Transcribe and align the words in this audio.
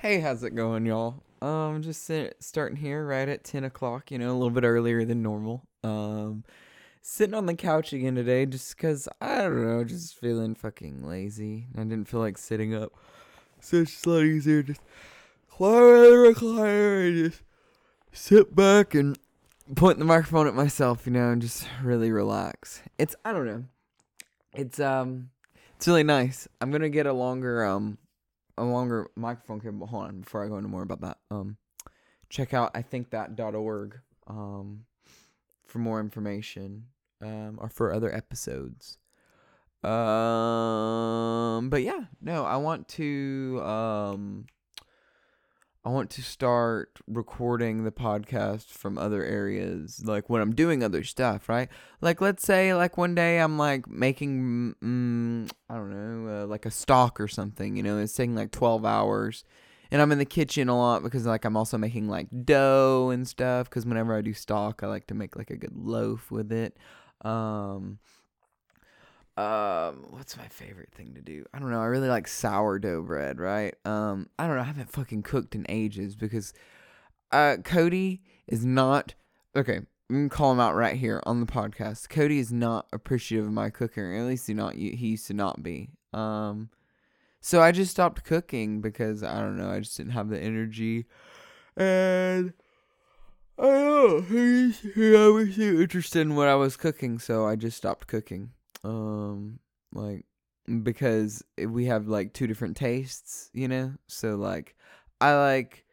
Hey, 0.00 0.20
how's 0.20 0.42
it 0.42 0.54
going, 0.54 0.86
y'all? 0.86 1.22
Um, 1.42 1.82
just 1.82 2.04
sit, 2.04 2.34
starting 2.40 2.78
here 2.78 3.04
right 3.04 3.28
at 3.28 3.44
ten 3.44 3.64
o'clock. 3.64 4.10
You 4.10 4.16
know, 4.16 4.30
a 4.30 4.32
little 4.32 4.48
bit 4.48 4.64
earlier 4.64 5.04
than 5.04 5.22
normal. 5.22 5.68
Um, 5.84 6.42
sitting 7.02 7.34
on 7.34 7.44
the 7.44 7.52
couch 7.52 7.92
again 7.92 8.14
today, 8.14 8.46
just 8.46 8.78
cause 8.78 9.10
I 9.20 9.42
don't 9.42 9.62
know, 9.62 9.84
just 9.84 10.18
feeling 10.18 10.54
fucking 10.54 11.06
lazy. 11.06 11.66
I 11.76 11.80
didn't 11.80 12.06
feel 12.06 12.20
like 12.20 12.38
sitting 12.38 12.74
up, 12.74 12.94
so 13.60 13.76
it's 13.82 13.90
just 13.90 14.06
a 14.06 14.10
lot 14.10 14.22
easier 14.22 14.62
just 14.62 14.80
climb 15.50 15.74
out 15.74 16.34
recliner 16.34 17.06
and 17.06 17.30
just 17.30 17.42
sit 18.10 18.56
back 18.56 18.94
and 18.94 19.18
point 19.76 19.98
the 19.98 20.06
microphone 20.06 20.46
at 20.46 20.54
myself, 20.54 21.04
you 21.04 21.12
know, 21.12 21.28
and 21.28 21.42
just 21.42 21.68
really 21.82 22.10
relax. 22.10 22.82
It's 22.96 23.14
I 23.22 23.34
don't 23.34 23.46
know, 23.46 23.64
it's 24.54 24.80
um, 24.80 25.28
it's 25.76 25.86
really 25.86 26.04
nice. 26.04 26.48
I'm 26.62 26.70
gonna 26.70 26.88
get 26.88 27.04
a 27.04 27.12
longer 27.12 27.66
um 27.66 27.98
a 28.60 28.64
longer 28.64 29.10
microphone 29.16 29.60
cable. 29.60 29.86
Hold 29.86 30.04
on, 30.04 30.20
before 30.20 30.44
I 30.44 30.48
go 30.48 30.56
into 30.56 30.68
more 30.68 30.82
about 30.82 31.00
that. 31.00 31.18
Um, 31.30 31.56
check 32.28 32.54
out 32.54 32.70
I 32.74 32.82
think 32.82 33.10
that.org 33.10 33.98
um 34.26 34.84
for 35.66 35.78
more 35.78 35.98
information 35.98 36.84
um 37.20 37.58
or 37.60 37.68
for 37.68 37.92
other 37.92 38.14
episodes. 38.14 38.98
Um, 39.82 41.70
but 41.70 41.82
yeah, 41.82 42.04
no, 42.20 42.44
I 42.44 42.56
want 42.56 42.86
to 42.88 43.60
um 43.64 44.46
I 45.82 45.88
want 45.88 46.10
to 46.10 46.22
start 46.22 47.00
recording 47.06 47.84
the 47.84 47.90
podcast 47.90 48.66
from 48.66 48.98
other 48.98 49.24
areas, 49.24 50.04
like 50.04 50.28
when 50.28 50.42
I'm 50.42 50.54
doing 50.54 50.84
other 50.84 51.02
stuff, 51.02 51.48
right? 51.48 51.70
Like, 52.02 52.20
let's 52.20 52.44
say, 52.44 52.74
like 52.74 52.98
one 52.98 53.14
day 53.14 53.38
I'm 53.38 53.56
like 53.56 53.88
making, 53.88 54.74
mm, 54.84 55.50
I 55.70 55.74
don't 55.76 55.90
know, 55.90 56.19
like 56.60 56.66
a 56.66 56.74
stock 56.74 57.20
or 57.20 57.28
something. 57.28 57.76
You 57.76 57.82
know, 57.82 57.98
it's 57.98 58.12
taking 58.12 58.34
like 58.34 58.50
12 58.50 58.84
hours, 58.84 59.44
and 59.90 60.02
I'm 60.02 60.12
in 60.12 60.18
the 60.18 60.24
kitchen 60.24 60.68
a 60.68 60.76
lot 60.76 61.02
because 61.02 61.26
like 61.26 61.44
I'm 61.44 61.56
also 61.56 61.78
making 61.78 62.08
like 62.08 62.28
dough 62.44 63.10
and 63.12 63.26
stuff. 63.26 63.68
Because 63.68 63.86
whenever 63.86 64.16
I 64.16 64.20
do 64.20 64.34
stock, 64.34 64.82
I 64.82 64.86
like 64.86 65.06
to 65.08 65.14
make 65.14 65.36
like 65.36 65.50
a 65.50 65.56
good 65.56 65.76
loaf 65.76 66.30
with 66.30 66.52
it. 66.52 66.76
Um, 67.22 67.98
um, 69.36 70.06
what's 70.10 70.36
my 70.36 70.48
favorite 70.48 70.92
thing 70.92 71.14
to 71.14 71.22
do? 71.22 71.46
I 71.54 71.58
don't 71.58 71.70
know. 71.70 71.80
I 71.80 71.86
really 71.86 72.08
like 72.08 72.28
sourdough 72.28 73.02
bread, 73.02 73.40
right? 73.40 73.74
Um, 73.84 74.28
I 74.38 74.46
don't 74.46 74.56
know. 74.56 74.62
I 74.62 74.66
haven't 74.66 74.92
fucking 74.92 75.22
cooked 75.22 75.54
in 75.54 75.64
ages 75.68 76.16
because 76.16 76.52
uh 77.32 77.56
Cody 77.64 78.22
is 78.46 78.64
not 78.64 79.14
okay. 79.56 79.80
I'm 80.10 80.28
call 80.28 80.50
him 80.50 80.58
out 80.58 80.74
right 80.74 80.96
here 80.96 81.22
on 81.24 81.38
the 81.38 81.46
podcast. 81.46 82.08
Cody 82.08 82.40
is 82.40 82.52
not 82.52 82.86
appreciative 82.92 83.46
of 83.46 83.52
my 83.52 83.70
cooking. 83.70 84.18
At 84.18 84.26
least 84.26 84.48
he 84.48 84.54
not 84.54 84.74
he 84.74 84.88
used 84.88 85.28
to 85.28 85.34
not 85.34 85.62
be. 85.62 85.90
Um, 86.12 86.70
so 87.40 87.60
I 87.60 87.72
just 87.72 87.90
stopped 87.90 88.24
cooking 88.24 88.80
because 88.80 89.22
I 89.22 89.40
don't 89.40 89.56
know. 89.56 89.70
I 89.70 89.80
just 89.80 89.96
didn't 89.96 90.12
have 90.12 90.28
the 90.28 90.40
energy, 90.40 91.06
and 91.76 92.52
I 93.58 93.62
don't 93.62 93.90
know. 93.90 94.20
He, 94.20 95.16
obviously 95.16 95.82
interested 95.82 96.20
in 96.20 96.34
what 96.34 96.48
I 96.48 96.54
was 96.54 96.76
cooking, 96.76 97.18
so 97.18 97.46
I 97.46 97.56
just 97.56 97.76
stopped 97.76 98.06
cooking 98.06 98.50
um 98.84 99.58
like 99.92 100.24
because 100.82 101.42
we 101.66 101.86
have 101.86 102.08
like 102.08 102.32
two 102.32 102.46
different 102.46 102.76
tastes 102.76 103.50
you 103.52 103.66
know 103.66 103.92
so 104.06 104.36
like 104.36 104.76
i 105.20 105.34
like 105.34 105.84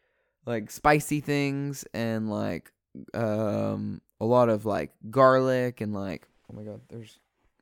like 0.46 0.70
spicy 0.70 1.20
things 1.20 1.84
and 1.94 2.30
like 2.30 2.72
um 3.14 4.02
a 4.22 4.26
lot 4.26 4.50
of 4.50 4.66
like 4.66 4.92
garlic 5.10 5.82
and 5.82 5.94
like 5.94 6.28
oh 6.52 6.56
my 6.56 6.64
god 6.64 6.80
there's 6.90 7.18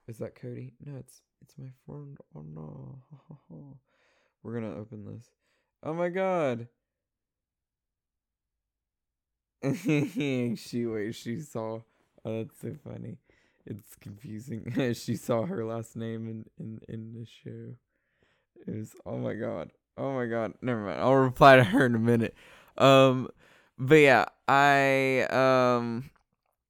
is 0.08 0.18
that 0.20 0.36
cody 0.36 0.74
no 0.86 0.96
it's 0.98 1.22
it's 1.42 1.56
my 1.58 1.70
friend 1.86 2.18
oh 2.36 2.44
no 2.54 3.00
we're 4.44 4.54
gonna 4.54 4.76
open 4.76 5.06
this 5.06 5.30
oh 5.84 5.94
my 5.94 6.10
god 6.10 6.68
she 10.58 10.86
wait 10.86 11.16
she 11.16 11.40
saw 11.40 11.80
oh 12.24 12.38
that's 12.44 12.62
so 12.62 12.76
funny 12.84 13.18
it's 13.66 13.96
confusing. 13.96 14.94
she 14.94 15.16
saw 15.16 15.46
her 15.46 15.66
last 15.66 15.96
name 15.96 16.28
in, 16.28 16.46
in, 16.60 16.80
in 16.88 17.14
the 17.14 17.26
show. 17.26 17.76
It 18.68 18.78
was 18.78 18.96
oh 19.06 19.18
my 19.18 19.34
god. 19.34 19.72
Oh 19.98 20.14
my 20.14 20.26
god. 20.26 20.54
Never 20.62 20.82
mind. 20.82 21.00
I'll 21.00 21.16
reply 21.16 21.56
to 21.56 21.64
her 21.64 21.86
in 21.86 21.96
a 21.96 22.00
minute. 22.00 22.36
Um 22.78 23.30
but 23.78 23.96
yeah, 23.96 24.26
I 24.48 25.22
um 25.32 26.10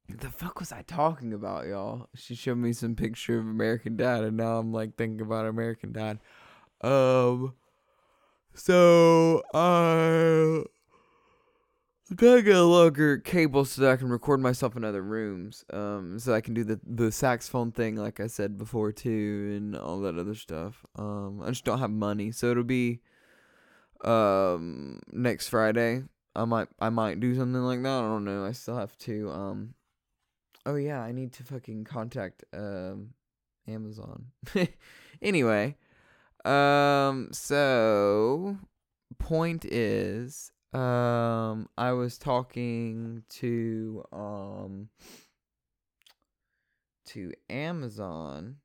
the 0.09 0.29
fuck 0.29 0.59
was 0.59 0.71
I 0.71 0.83
talking 0.83 1.33
about, 1.33 1.67
y'all? 1.67 2.09
She 2.15 2.35
showed 2.35 2.57
me 2.57 2.73
some 2.73 2.95
picture 2.95 3.39
of 3.39 3.45
American 3.45 3.95
Dad 3.95 4.23
and 4.23 4.37
now 4.37 4.57
I'm 4.57 4.71
like 4.71 4.95
thinking 4.95 5.21
about 5.21 5.45
American 5.45 5.91
Dad. 5.91 6.19
Um 6.81 7.53
so 8.53 9.43
I 9.53 10.63
gotta 12.15 12.41
get 12.43 12.55
a 12.55 12.63
longer 12.63 13.17
cable 13.17 13.65
so 13.65 13.81
that 13.81 13.91
I 13.91 13.95
can 13.95 14.09
record 14.09 14.39
myself 14.39 14.75
in 14.77 14.83
other 14.83 15.01
rooms. 15.01 15.65
Um, 15.73 16.19
so 16.19 16.33
I 16.33 16.41
can 16.41 16.53
do 16.53 16.63
the 16.63 16.79
the 16.85 17.11
saxophone 17.11 17.71
thing, 17.71 17.95
like 17.95 18.19
I 18.19 18.27
said 18.27 18.57
before 18.57 18.91
too, 18.91 19.53
and 19.57 19.75
all 19.75 19.99
that 20.01 20.17
other 20.17 20.35
stuff. 20.35 20.85
Um, 20.95 21.41
I 21.43 21.49
just 21.49 21.65
don't 21.65 21.79
have 21.79 21.89
money, 21.91 22.31
so 22.31 22.51
it'll 22.51 22.63
be 22.63 23.01
um 24.03 24.99
next 25.11 25.49
Friday. 25.49 26.03
I 26.35 26.45
might 26.45 26.67
I 26.79 26.89
might 26.89 27.19
do 27.19 27.35
something 27.35 27.61
like 27.61 27.81
that. 27.81 27.89
I 27.89 28.01
don't 28.01 28.25
know. 28.25 28.45
I 28.45 28.51
still 28.51 28.77
have 28.77 28.97
to 28.99 29.31
um. 29.31 29.73
Oh 30.65 30.75
yeah, 30.75 31.01
I 31.01 31.11
need 31.11 31.33
to 31.33 31.43
fucking 31.43 31.83
contact 31.83 32.43
um 32.53 33.13
Amazon. 33.67 34.27
anyway, 35.21 35.75
um, 36.43 37.29
so 37.31 38.57
point 39.19 39.65
is 39.65 40.51
um 40.73 41.69
I 41.77 41.93
was 41.93 42.17
talking 42.17 43.23
to 43.29 44.03
um 44.11 44.89
to 47.07 47.31
Amazon. 47.49 48.57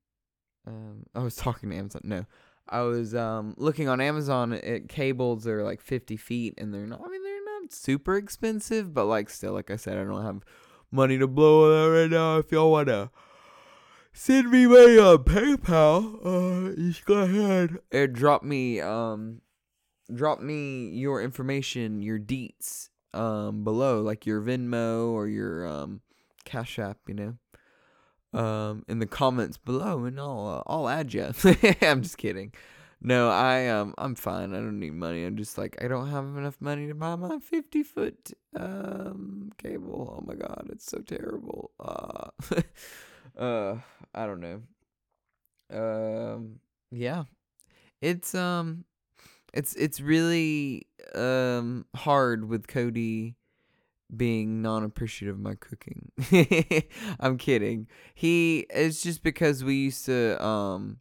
Um 0.66 1.04
I 1.14 1.20
was 1.20 1.36
talking 1.36 1.70
to 1.70 1.76
Amazon. 1.76 2.02
No. 2.04 2.26
I 2.68 2.82
was 2.82 3.14
um 3.14 3.54
looking 3.56 3.88
on 3.88 4.00
Amazon 4.00 4.52
at 4.52 4.88
cables 4.88 5.44
that 5.44 5.52
are 5.52 5.64
like 5.64 5.80
50 5.80 6.16
feet 6.16 6.54
and 6.56 6.72
they're 6.72 6.86
not 6.86 7.00
I 7.04 7.08
mean 7.08 7.22
they're 7.22 7.60
not 7.60 7.72
super 7.72 8.16
expensive, 8.16 8.94
but 8.94 9.04
like 9.06 9.28
still 9.28 9.52
like 9.52 9.70
I 9.70 9.76
said 9.76 9.98
I 9.98 10.04
don't 10.04 10.24
have 10.24 10.42
money 10.90 11.18
to 11.18 11.26
blow 11.26 11.86
on 11.86 11.92
right 11.92 12.10
now 12.10 12.38
if 12.38 12.50
y'all 12.52 12.70
wanna 12.70 13.10
send 14.12 14.50
me 14.50 14.66
money 14.66 14.98
on 14.98 15.18
PayPal, 15.18 16.18
uh 16.24 16.74
just 16.76 17.04
go 17.04 17.20
ahead 17.22 17.78
and 17.92 18.12
drop 18.12 18.42
me 18.42 18.80
um 18.80 19.40
drop 20.14 20.40
me 20.40 20.88
your 20.88 21.22
information, 21.22 22.02
your 22.02 22.18
deets, 22.18 22.88
um, 23.14 23.64
below, 23.64 24.00
like 24.00 24.26
your 24.26 24.40
Venmo 24.40 25.10
or 25.10 25.26
your 25.26 25.66
um, 25.66 26.00
Cash 26.44 26.78
App, 26.78 26.98
you 27.06 27.14
know, 27.14 28.38
um, 28.38 28.84
in 28.88 28.98
the 28.98 29.06
comments 29.06 29.56
below, 29.56 30.04
and 30.04 30.18
I'll 30.18 30.64
uh, 30.66 30.70
I'll 30.70 30.88
add 30.88 31.12
you. 31.12 31.32
I'm 31.82 32.02
just 32.02 32.18
kidding. 32.18 32.52
No, 33.02 33.30
I 33.30 33.68
um 33.68 33.94
I'm 33.96 34.14
fine. 34.14 34.52
I 34.52 34.58
don't 34.58 34.78
need 34.78 34.92
money. 34.92 35.24
I'm 35.24 35.36
just 35.36 35.56
like 35.56 35.82
I 35.82 35.88
don't 35.88 36.10
have 36.10 36.24
enough 36.36 36.60
money 36.60 36.86
to 36.88 36.94
buy 36.94 37.16
my 37.16 37.38
50 37.38 37.82
foot 37.82 38.32
um 38.54 39.52
cable. 39.58 40.16
Oh 40.18 40.24
my 40.26 40.34
god, 40.34 40.68
it's 40.70 40.84
so 40.86 40.98
terrible. 40.98 41.70
Uh, 41.80 42.30
uh, 43.38 43.76
I 44.14 44.26
don't 44.26 44.40
know. 44.40 44.62
Um, 45.70 46.60
yeah, 46.90 47.24
it's 48.02 48.34
um 48.34 48.84
it's 49.54 49.74
it's 49.76 50.00
really 50.00 50.86
um 51.14 51.86
hard 51.96 52.48
with 52.48 52.68
Cody 52.68 53.36
being 54.16 54.62
non-appreciative 54.62 55.36
of 55.36 55.40
my 55.40 55.54
cooking. 55.56 56.12
I'm 57.20 57.38
kidding. 57.38 57.88
He 58.14 58.66
it's 58.70 59.02
just 59.02 59.22
because 59.22 59.64
we 59.64 59.76
used 59.76 60.06
to 60.06 60.44
um 60.44 60.98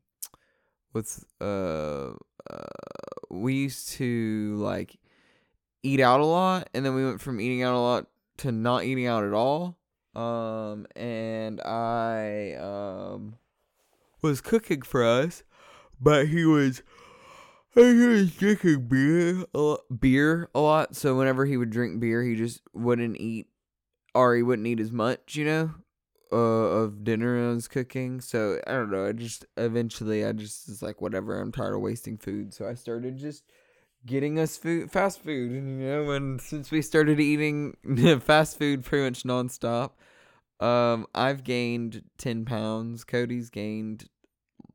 with 0.94 1.24
uh, 1.42 2.12
uh 2.50 2.66
we 3.30 3.54
used 3.54 3.90
to 3.90 4.56
like 4.58 4.98
eat 5.84 6.00
out 6.00 6.20
a 6.20 6.26
lot 6.26 6.70
and 6.74 6.86
then 6.86 6.96
we 6.96 7.06
went 7.06 7.22
from 7.22 7.40
eating 7.40 7.64
out 7.64 7.76
a 7.76 7.80
lot 7.80 8.08
to 8.38 8.52
not 8.52 8.84
eating 8.84 9.08
out 9.08 9.24
at 9.24 9.34
all. 9.34 9.78
Um 10.16 10.88
and 10.96 11.62
I 11.62 12.54
um 12.56 13.36
was 14.22 14.42
cooking 14.42 14.82
for 14.82 15.04
us, 15.04 15.44
but 16.02 16.28
he 16.28 16.46
was 16.46 16.82
he 17.76 18.08
was 18.08 18.36
drinking 18.36 18.88
beer 18.88 19.46
a 19.54 19.60
lot, 19.60 19.82
beer 20.00 20.50
a 20.56 20.60
lot. 20.60 20.96
So 20.96 21.16
whenever 21.16 21.46
he 21.46 21.58
would 21.58 21.70
drink 21.70 22.00
beer, 22.00 22.24
he 22.24 22.36
just 22.36 22.62
wouldn't 22.74 23.18
eat, 23.20 23.48
or 24.16 24.36
he 24.36 24.44
wouldn't 24.44 24.68
eat 24.68 24.80
as 24.80 24.92
much, 24.92 25.36
you 25.36 25.46
know, 25.46 25.72
uh, 26.32 26.36
of 26.36 27.04
dinner 27.04 27.50
I 27.50 27.54
was 27.54 27.68
cooking. 27.68 28.22
So 28.22 28.60
I 28.68 28.72
don't 28.72 28.92
know. 28.92 29.06
I 29.06 29.12
just 29.12 29.46
eventually 29.58 30.26
I 30.26 30.32
just 30.32 30.68
was 30.68 30.82
like, 30.82 31.02
whatever. 31.02 31.40
I'm 31.40 31.52
tired 31.52 31.76
of 31.76 31.82
wasting 31.82 32.18
food. 32.18 32.54
So 32.54 32.68
I 32.68 32.74
started 32.74 33.18
just 33.18 33.44
getting 34.06 34.40
us 34.40 34.58
food, 34.58 34.92
fast 34.92 35.22
food, 35.22 35.52
and 35.52 35.82
you 35.82 35.88
know, 35.88 36.12
and 36.12 36.40
since 36.42 36.72
we 36.72 36.82
started 36.82 37.20
eating 37.20 37.76
fast 38.22 38.58
food 38.58 38.84
pretty 38.84 39.06
much 39.06 39.24
nonstop, 39.24 39.92
um, 40.60 41.06
I've 41.14 41.44
gained 41.44 42.04
ten 42.18 42.46
pounds. 42.46 43.04
Cody's 43.04 43.50
gained 43.50 44.06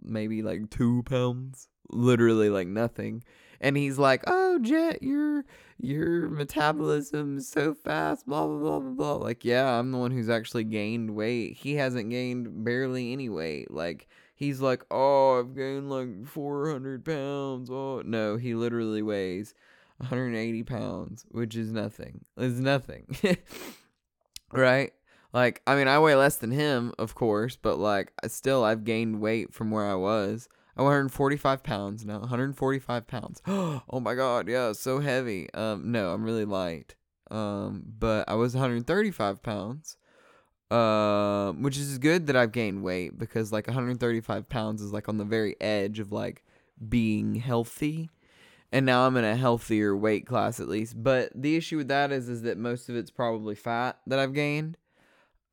maybe 0.03 0.43
like 0.43 0.71
two 0.71 1.03
pounds 1.05 1.69
literally 1.91 2.51
like 2.51 2.69
nothing. 2.69 3.25
And 3.65 3.79
he's 3.79 3.99
like, 3.99 4.23
"Oh, 4.27 4.59
Jet, 4.61 5.03
your 5.03 5.45
your 5.81 6.29
metabolism 6.29 7.39
is 7.39 7.49
so 7.49 7.75
fast." 7.75 8.27
Blah 8.27 8.47
blah 8.47 8.59
blah 8.59 8.79
blah 8.79 8.91
blah. 8.91 9.15
Like, 9.15 9.43
yeah, 9.45 9.79
I'm 9.79 9.91
the 9.91 9.99
one 9.99 10.11
who's 10.11 10.29
actually 10.29 10.65
gained 10.65 11.17
weight. 11.17 11.57
He 11.57 11.77
hasn't 11.77 12.11
gained 12.11 12.63
barely 12.63 13.13
any 13.13 13.31
weight. 13.31 13.71
Like, 13.71 14.07
he's 14.35 14.61
like, 14.61 14.85
"Oh, 14.91 15.41
I've 15.41 15.57
gained 15.57 15.91
like 15.91 16.27
400 16.27 17.05
pounds." 17.07 17.71
Oh, 17.71 18.03
no, 18.05 18.37
he 18.37 18.55
literally 18.55 19.01
weighs 19.03 19.55
180 19.97 20.63
pounds, 20.65 21.25
which 21.31 21.57
is 21.57 21.73
nothing. 21.73 22.27
Is 22.37 22.61
nothing, 22.61 23.17
right? 24.53 24.93
Like, 25.33 25.63
I 25.67 25.75
mean, 25.75 25.89
I 25.89 25.99
weigh 25.99 26.15
less 26.17 26.37
than 26.37 26.51
him, 26.51 26.93
of 26.99 27.15
course, 27.15 27.57
but 27.57 27.79
like, 27.79 28.13
still, 28.29 28.63
I've 28.63 28.85
gained 28.85 29.21
weight 29.23 29.55
from 29.55 29.71
where 29.71 29.87
I 29.87 29.95
was. 29.95 30.49
I'm 30.77 30.85
145 30.85 31.63
pounds 31.63 32.05
now. 32.05 32.19
145 32.19 33.07
pounds. 33.07 33.43
oh 33.47 34.01
my 34.01 34.15
god, 34.15 34.49
yeah, 34.49 34.73
so 34.73 34.99
heavy. 34.99 35.53
Um, 35.55 35.93
no, 35.93 36.13
I'm 36.13 36.25
really 36.25 36.45
light. 36.45 36.95
Um, 37.31 37.85
but 37.99 38.29
I 38.29 38.35
was 38.35 38.55
135 38.55 39.43
pounds. 39.43 39.97
Um, 40.71 41.63
which 41.63 41.77
is 41.77 41.99
good 41.99 42.27
that 42.27 42.37
I've 42.37 42.51
gained 42.51 42.83
weight 42.83 43.17
because 43.17 43.53
like 43.53 43.67
135 43.69 44.49
pounds 44.49 44.83
is 44.83 44.93
like 44.93 45.09
on 45.09 45.19
the 45.19 45.25
very 45.25 45.55
edge 45.61 46.01
of 46.01 46.11
like 46.11 46.43
being 46.89 47.37
healthy. 47.37 48.11
And 48.73 48.85
now 48.85 49.07
I'm 49.07 49.17
in 49.17 49.25
a 49.25 49.37
healthier 49.37 49.95
weight 49.95 50.27
class 50.27 50.59
at 50.59 50.69
least. 50.69 51.01
But 51.01 51.31
the 51.35 51.55
issue 51.55 51.77
with 51.77 51.89
that 51.89 52.11
is 52.11 52.29
is 52.29 52.43
that 52.43 52.59
most 52.59 52.89
of 52.89 52.97
it's 52.97 53.11
probably 53.11 53.55
fat 53.55 53.99
that 54.07 54.19
I've 54.19 54.33
gained 54.33 54.77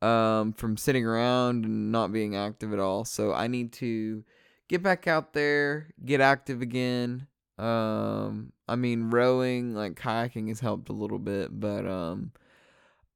um, 0.00 0.52
from 0.54 0.76
sitting 0.76 1.06
around 1.06 1.64
and 1.64 1.92
not 1.92 2.10
being 2.12 2.34
active 2.34 2.72
at 2.72 2.80
all. 2.80 3.04
So 3.04 3.32
I 3.32 3.46
need 3.46 3.72
to 3.74 4.24
get 4.72 4.82
back 4.82 5.06
out 5.06 5.34
there, 5.34 5.88
get 6.02 6.22
active 6.22 6.62
again. 6.62 7.26
Um, 7.58 8.54
I 8.66 8.74
mean, 8.74 9.10
rowing, 9.10 9.74
like 9.74 9.96
kayaking 9.96 10.48
has 10.48 10.60
helped 10.60 10.88
a 10.88 10.94
little 10.94 11.18
bit, 11.18 11.60
but 11.60 11.86
um, 11.86 12.32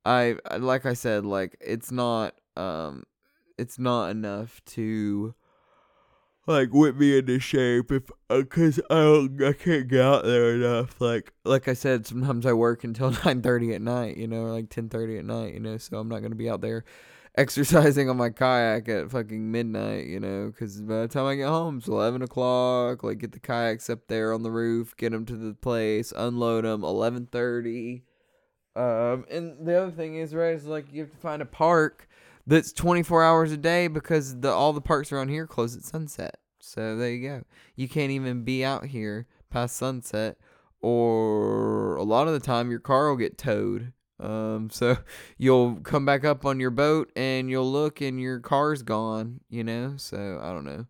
I 0.05 0.37
like 0.59 0.85
I 0.85 0.93
said, 0.93 1.25
like 1.25 1.57
it's 1.63 1.91
not 1.91 2.35
um, 2.59 3.05
it's 3.57 3.79
not 3.79 4.11
enough 4.11 4.61
to 4.67 5.35
like 6.47 6.75
whip 6.75 6.95
me 6.97 7.17
into 7.17 7.39
shape 7.39 7.91
if 7.91 8.11
uh, 8.29 8.43
cause 8.43 8.79
I 8.91 8.95
don't, 8.97 9.43
I 9.43 9.55
can't 9.55 9.89
get 9.89 10.03
out 10.03 10.27
there 10.27 10.55
enough. 10.57 11.01
Like 11.01 11.33
like 11.47 11.69
I 11.69 11.73
said, 11.73 12.07
sometimes 12.07 12.45
I 12.45 12.53
work 12.53 12.85
until 12.85 13.11
nine 13.25 13.41
thirty 13.41 13.73
at 13.73 13.81
night, 13.81 14.19
you 14.19 14.27
know, 14.27 14.45
like 14.45 14.69
ten 14.69 14.91
thirty 14.91 15.17
at 15.17 15.25
night, 15.25 15.55
you 15.55 15.61
know. 15.61 15.79
So 15.79 15.97
I'm 15.97 16.11
not 16.11 16.21
gonna 16.21 16.35
be 16.35 16.51
out 16.51 16.61
there 16.61 16.85
exercising 17.37 18.09
on 18.09 18.17
my 18.17 18.31
kayak 18.31 18.89
at 18.89 19.11
fucking 19.11 19.51
midnight, 19.51 20.07
you 20.07 20.21
know, 20.21 20.47
because 20.47 20.81
by 20.81 21.03
the 21.03 21.09
time 21.09 21.27
I 21.27 21.37
get 21.37 21.49
home, 21.49 21.79
it's 21.79 21.89
eleven 21.89 22.23
o'clock. 22.23 23.03
Like 23.03 23.19
get 23.19 23.33
the 23.33 23.41
kayaks 23.41 23.91
up 23.91 24.07
there 24.09 24.33
on 24.33 24.43
the 24.43 24.51
roof, 24.51 24.97
get 24.97 25.13
them 25.13 25.27
to 25.27 25.37
the 25.37 25.55
place, 25.55 26.13
unload 26.17 26.65
them. 26.65 26.85
Eleven 26.85 27.27
thirty. 27.27 28.05
Um, 28.75 29.25
and 29.31 29.67
the 29.67 29.83
other 29.83 29.91
thing 29.91 30.17
is, 30.17 30.35
right, 30.35 30.55
is 30.55 30.67
like 30.67 30.93
you 30.93 31.01
have 31.01 31.11
to 31.11 31.17
find 31.17 31.41
a 31.41 31.47
park 31.47 32.09
that's 32.47 32.73
24 32.73 33.25
hours 33.25 33.51
a 33.51 33.57
day 33.57 33.89
because 33.89 34.41
the 34.41 34.51
all 34.51 34.73
the 34.73 34.81
parks 34.81 35.11
around 35.11 35.29
here 35.29 35.47
close 35.47 35.77
at 35.77 35.83
sunset. 35.83 36.39
So 36.61 36.97
there 36.97 37.11
you 37.11 37.29
go. 37.29 37.43
You 37.75 37.89
can't 37.89 38.11
even 38.11 38.45
be 38.45 38.65
out 38.65 38.87
here 38.87 39.27
past 39.51 39.77
sunset 39.77 40.37
or 40.81 41.97
a 41.97 42.03
lot 42.03 42.29
of 42.29 42.35
the 42.35 42.41
time 42.41 42.71
your 42.71 42.81
car 42.81 43.09
will 43.09 43.17
get 43.17 43.39
towed. 43.39 43.93
Um 44.21 44.71
so 44.73 44.99
you'll 45.39 45.77
come 45.77 46.05
back 46.05 46.25
up 46.25 46.45
on 46.45 46.61
your 46.61 46.71
boat 46.71 47.11
and 47.17 47.51
you'll 47.51 47.71
look 47.71 48.01
and 48.01 48.21
your 48.21 48.41
car's 48.41 48.83
gone, 48.83 49.41
you 49.49 49.65
know? 49.65 49.95
So 49.97 50.41
I 50.43 50.53
don't 50.53 50.65
know. 50.65 50.87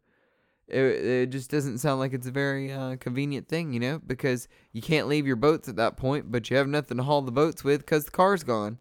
It, 0.69 0.83
it 0.83 1.31
just 1.31 1.49
doesn't 1.51 1.79
sound 1.79 2.01
like 2.01 2.13
it's 2.13 2.27
a 2.27 2.33
very 2.33 2.73
uh, 2.73 2.97
convenient 2.97 3.47
thing, 3.47 3.73
you 3.73 3.79
know, 3.79 4.01
because 4.05 4.49
you 4.73 4.83
can't 4.83 5.07
leave 5.07 5.25
your 5.25 5.37
boats 5.37 5.69
at 5.69 5.77
that 5.77 5.97
point, 5.97 6.33
but 6.33 6.51
you 6.51 6.57
have 6.57 6.67
nothing 6.67 6.97
to 6.97 7.05
haul 7.05 7.23
the 7.23 7.31
boats 7.31 7.63
with 7.63 7.83
because 7.83 8.07
the 8.07 8.11
car's 8.11 8.43
gone. 8.43 8.79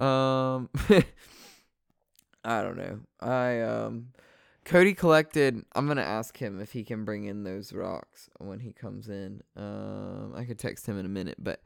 Um, 0.00 0.68
I 2.44 2.62
don't 2.62 2.76
know. 2.76 3.00
I 3.20 3.60
um 3.60 4.08
Cody 4.64 4.94
collected 4.94 5.64
I'm 5.74 5.86
gonna 5.86 6.02
ask 6.02 6.36
him 6.36 6.60
if 6.60 6.72
he 6.72 6.84
can 6.84 7.04
bring 7.04 7.24
in 7.24 7.44
those 7.44 7.72
rocks 7.72 8.28
when 8.38 8.60
he 8.60 8.72
comes 8.72 9.08
in. 9.08 9.42
Um 9.56 10.34
I 10.36 10.44
could 10.44 10.58
text 10.58 10.86
him 10.86 10.98
in 10.98 11.06
a 11.06 11.10
minute, 11.10 11.36
but 11.38 11.60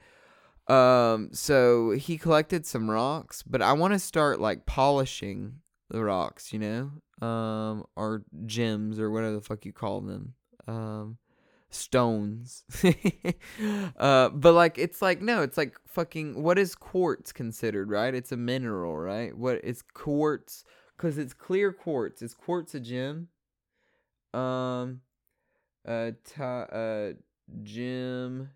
um 0.68 1.30
so 1.32 1.90
he 1.92 2.18
collected 2.18 2.66
some 2.66 2.90
rocks, 2.90 3.42
but 3.42 3.62
I 3.62 3.72
wanna 3.72 3.98
start 3.98 4.40
like 4.40 4.66
polishing 4.66 5.60
the 5.90 6.02
rocks, 6.02 6.52
you 6.52 6.58
know? 6.58 6.90
Um 7.26 7.84
or 7.96 8.24
gems 8.46 8.98
or 8.98 9.10
whatever 9.10 9.34
the 9.34 9.40
fuck 9.40 9.64
you 9.64 9.72
call 9.72 10.00
them. 10.00 10.34
Um 10.66 11.18
stones. 11.70 12.64
uh, 13.98 14.28
but 14.30 14.52
like 14.52 14.78
it's 14.78 15.02
like 15.02 15.20
no, 15.20 15.42
it's 15.42 15.56
like 15.56 15.76
fucking 15.86 16.42
what 16.42 16.58
is 16.58 16.74
quartz 16.74 17.32
considered, 17.32 17.90
right? 17.90 18.14
It's 18.14 18.32
a 18.32 18.36
mineral, 18.36 18.96
right? 18.96 19.36
What 19.36 19.64
is 19.64 19.82
quartz? 19.82 20.64
Cuz 20.98 21.18
it's 21.18 21.34
clear 21.34 21.72
quartz. 21.72 22.22
Is 22.22 22.34
quartz 22.34 22.74
a 22.74 22.80
gem? 22.80 23.28
Um 24.34 25.00
uh 25.86 26.12
ta- 26.24 26.68
uh 26.72 27.12
gem 27.62 28.50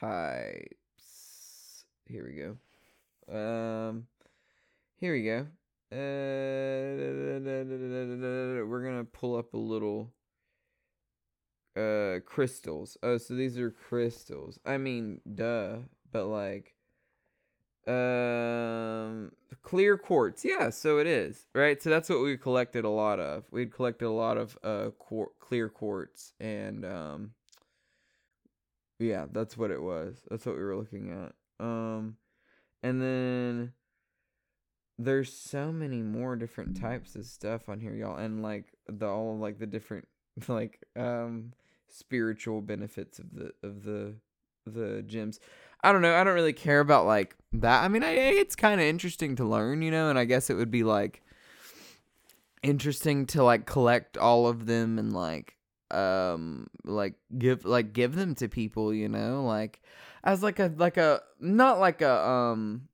types. 0.00 0.83
Here 2.06 2.24
we 2.26 2.34
go. 2.34 2.56
Um 3.34 4.06
here 4.98 5.12
we 5.12 5.24
go. 5.24 5.46
Uh, 5.92 5.96
we're 8.64 8.82
to 8.98 9.06
pull 9.12 9.36
up 9.36 9.54
a 9.54 9.58
little 9.58 10.12
uh 11.76 12.20
crystals. 12.24 12.96
Oh, 13.02 13.18
so 13.18 13.34
these 13.34 13.58
are 13.58 13.70
crystals. 13.70 14.58
I 14.64 14.78
mean, 14.78 15.20
duh, 15.34 15.76
but 16.10 16.26
like 16.26 16.74
um 17.86 19.32
clear 19.62 19.98
quartz. 19.98 20.44
Yeah, 20.44 20.70
so 20.70 20.98
it 20.98 21.06
is. 21.06 21.46
Right? 21.54 21.82
So 21.82 21.90
that's 21.90 22.08
what 22.08 22.22
we 22.22 22.36
collected 22.36 22.84
a 22.84 22.90
lot 22.90 23.20
of. 23.20 23.44
We'd 23.50 23.72
collected 23.72 24.06
a 24.06 24.10
lot 24.10 24.36
of 24.36 24.58
uh 24.62 24.90
quar- 24.98 25.32
clear 25.38 25.68
quartz 25.68 26.32
and 26.40 26.84
um 26.84 27.30
yeah, 28.98 29.26
that's 29.30 29.56
what 29.56 29.70
it 29.70 29.82
was. 29.82 30.22
That's 30.30 30.46
what 30.46 30.56
we 30.56 30.62
were 30.62 30.76
looking 30.76 31.10
at. 31.10 31.34
Um 31.60 32.16
and 32.82 33.00
then 33.00 33.72
there's 34.98 35.32
so 35.32 35.72
many 35.72 36.02
more 36.02 36.36
different 36.36 36.80
types 36.80 37.16
of 37.16 37.24
stuff 37.24 37.68
on 37.68 37.80
here, 37.80 37.94
y'all, 37.94 38.16
and 38.16 38.42
like 38.42 38.66
the 38.86 39.06
all 39.06 39.38
like 39.38 39.58
the 39.58 39.66
different 39.66 40.06
like 40.48 40.82
um 40.96 41.52
spiritual 41.88 42.60
benefits 42.60 43.18
of 43.18 43.34
the 43.34 43.52
of 43.62 43.84
the 43.84 44.14
the 44.66 45.02
gems. 45.06 45.40
I 45.82 45.92
don't 45.92 46.02
know. 46.02 46.14
I 46.14 46.24
don't 46.24 46.34
really 46.34 46.52
care 46.52 46.80
about 46.80 47.06
like 47.06 47.36
that. 47.52 47.84
I 47.84 47.88
mean, 47.88 48.02
I, 48.02 48.12
it's 48.12 48.56
kind 48.56 48.80
of 48.80 48.86
interesting 48.86 49.36
to 49.36 49.44
learn, 49.44 49.82
you 49.82 49.90
know, 49.90 50.08
and 50.08 50.18
I 50.18 50.24
guess 50.24 50.48
it 50.48 50.54
would 50.54 50.70
be 50.70 50.82
like 50.82 51.22
interesting 52.62 53.26
to 53.26 53.44
like 53.44 53.66
collect 53.66 54.16
all 54.16 54.46
of 54.46 54.64
them 54.64 54.98
and 54.98 55.12
like 55.12 55.56
um 55.90 56.66
like 56.84 57.14
give 57.36 57.64
like 57.64 57.92
give 57.92 58.14
them 58.14 58.34
to 58.36 58.48
people, 58.48 58.94
you 58.94 59.08
know, 59.08 59.44
like 59.44 59.82
as 60.24 60.42
like 60.42 60.58
a 60.58 60.72
like 60.76 60.96
a 60.96 61.20
not 61.38 61.78
like 61.78 62.02
a 62.02 62.28
um 62.28 62.88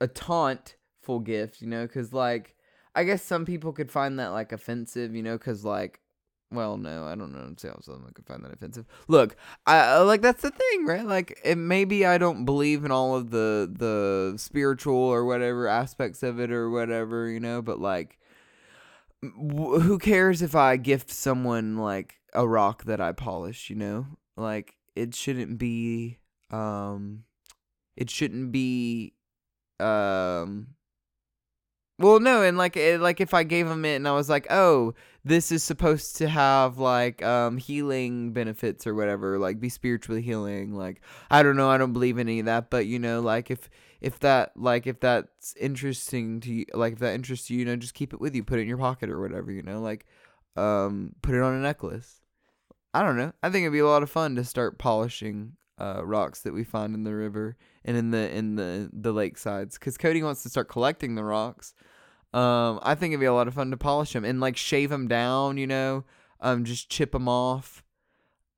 a 0.00 0.06
tauntful 0.08 1.20
gift, 1.20 1.62
you 1.62 1.68
know, 1.68 1.86
cuz 1.88 2.12
like 2.12 2.56
I 2.94 3.04
guess 3.04 3.22
some 3.22 3.46
people 3.46 3.72
could 3.72 3.90
find 3.90 4.18
that 4.18 4.28
like 4.28 4.52
offensive, 4.52 5.14
you 5.14 5.22
know, 5.22 5.38
cuz 5.38 5.64
like 5.64 6.00
well, 6.52 6.76
no, 6.76 7.04
I 7.04 7.14
don't 7.14 7.32
know. 7.32 7.54
how 7.62 7.80
someone 7.80 8.12
could 8.12 8.26
find 8.26 8.44
that 8.44 8.52
offensive. 8.52 8.84
Look, 9.06 9.36
I 9.66 9.98
like 10.00 10.20
that's 10.20 10.42
the 10.42 10.50
thing, 10.50 10.84
right? 10.84 11.06
Like, 11.06 11.38
it, 11.44 11.56
maybe 11.56 12.04
I 12.04 12.18
don't 12.18 12.44
believe 12.44 12.84
in 12.84 12.90
all 12.90 13.14
of 13.14 13.30
the 13.30 13.72
the 13.72 14.34
spiritual 14.36 14.96
or 14.96 15.24
whatever 15.24 15.68
aspects 15.68 16.22
of 16.24 16.40
it 16.40 16.50
or 16.50 16.68
whatever, 16.68 17.28
you 17.28 17.38
know. 17.38 17.62
But 17.62 17.78
like, 17.78 18.18
w- 19.22 19.78
who 19.78 19.98
cares 19.98 20.42
if 20.42 20.56
I 20.56 20.76
gift 20.76 21.10
someone 21.10 21.76
like 21.76 22.16
a 22.34 22.46
rock 22.48 22.84
that 22.84 23.00
I 23.00 23.12
polish? 23.12 23.70
You 23.70 23.76
know, 23.76 24.06
like 24.36 24.74
it 24.96 25.14
shouldn't 25.14 25.56
be, 25.56 26.18
um, 26.50 27.24
it 27.96 28.10
shouldn't 28.10 28.52
be, 28.52 29.14
um, 29.78 30.68
well, 32.00 32.18
no, 32.18 32.42
and 32.42 32.56
like 32.56 32.78
it, 32.78 32.98
like 32.98 33.20
if 33.20 33.34
I 33.34 33.42
gave 33.42 33.66
him 33.66 33.84
it 33.84 33.96
and 33.96 34.08
I 34.08 34.12
was 34.12 34.30
like, 34.30 34.46
"Oh, 34.50 34.94
this 35.22 35.52
is 35.52 35.62
supposed 35.62 36.16
to 36.16 36.28
have 36.30 36.78
like 36.78 37.22
um 37.22 37.58
healing 37.58 38.32
benefits 38.32 38.86
or 38.86 38.94
whatever, 38.94 39.38
like 39.38 39.60
be 39.60 39.68
spiritually 39.68 40.22
healing." 40.22 40.74
Like 40.74 41.02
I 41.30 41.42
don't 41.42 41.56
know, 41.56 41.68
I 41.68 41.76
don't 41.76 41.92
believe 41.92 42.16
in 42.16 42.26
any 42.26 42.40
of 42.40 42.46
that, 42.46 42.70
but 42.70 42.86
you 42.86 42.98
know, 42.98 43.20
like 43.20 43.50
if 43.50 43.68
if 44.00 44.18
that 44.20 44.52
like 44.56 44.86
if 44.86 45.00
that's 45.00 45.54
interesting 45.56 46.40
to 46.40 46.50
you, 46.52 46.66
like 46.72 46.94
if 46.94 46.98
that 47.00 47.14
interests 47.14 47.50
you, 47.50 47.58
you 47.58 47.64
know, 47.66 47.76
just 47.76 47.92
keep 47.92 48.14
it 48.14 48.20
with 48.20 48.34
you, 48.34 48.44
put 48.44 48.58
it 48.58 48.62
in 48.62 48.68
your 48.68 48.78
pocket 48.78 49.10
or 49.10 49.20
whatever, 49.20 49.52
you 49.52 49.62
know, 49.62 49.80
like 49.82 50.06
um 50.56 51.14
put 51.20 51.34
it 51.34 51.42
on 51.42 51.52
a 51.54 51.60
necklace. 51.60 52.22
I 52.94 53.02
don't 53.02 53.18
know. 53.18 53.32
I 53.42 53.50
think 53.50 53.64
it'd 53.64 53.74
be 53.74 53.78
a 53.80 53.86
lot 53.86 54.02
of 54.02 54.10
fun 54.10 54.36
to 54.36 54.44
start 54.44 54.78
polishing 54.78 55.56
uh, 55.80 56.02
rocks 56.04 56.42
that 56.42 56.52
we 56.52 56.62
find 56.62 56.94
in 56.94 57.04
the 57.04 57.14
river 57.14 57.56
and 57.84 57.96
in 57.96 58.10
the 58.10 58.30
in 58.30 58.56
the 58.56 58.90
the 58.92 59.12
lakesides 59.12 59.74
because 59.74 59.96
Cody 59.96 60.22
wants 60.22 60.42
to 60.42 60.48
start 60.50 60.68
collecting 60.68 61.14
the 61.14 61.24
rocks. 61.24 61.74
Um, 62.32 62.78
I 62.82 62.94
think 62.94 63.12
it'd 63.12 63.20
be 63.20 63.26
a 63.26 63.34
lot 63.34 63.48
of 63.48 63.54
fun 63.54 63.70
to 63.70 63.76
polish 63.76 64.12
them 64.12 64.24
and 64.24 64.40
like 64.40 64.56
shave 64.56 64.90
them 64.90 65.08
down, 65.08 65.56
you 65.56 65.66
know, 65.66 66.04
um, 66.40 66.64
just 66.64 66.88
chip 66.88 67.12
them 67.12 67.28
off. 67.28 67.82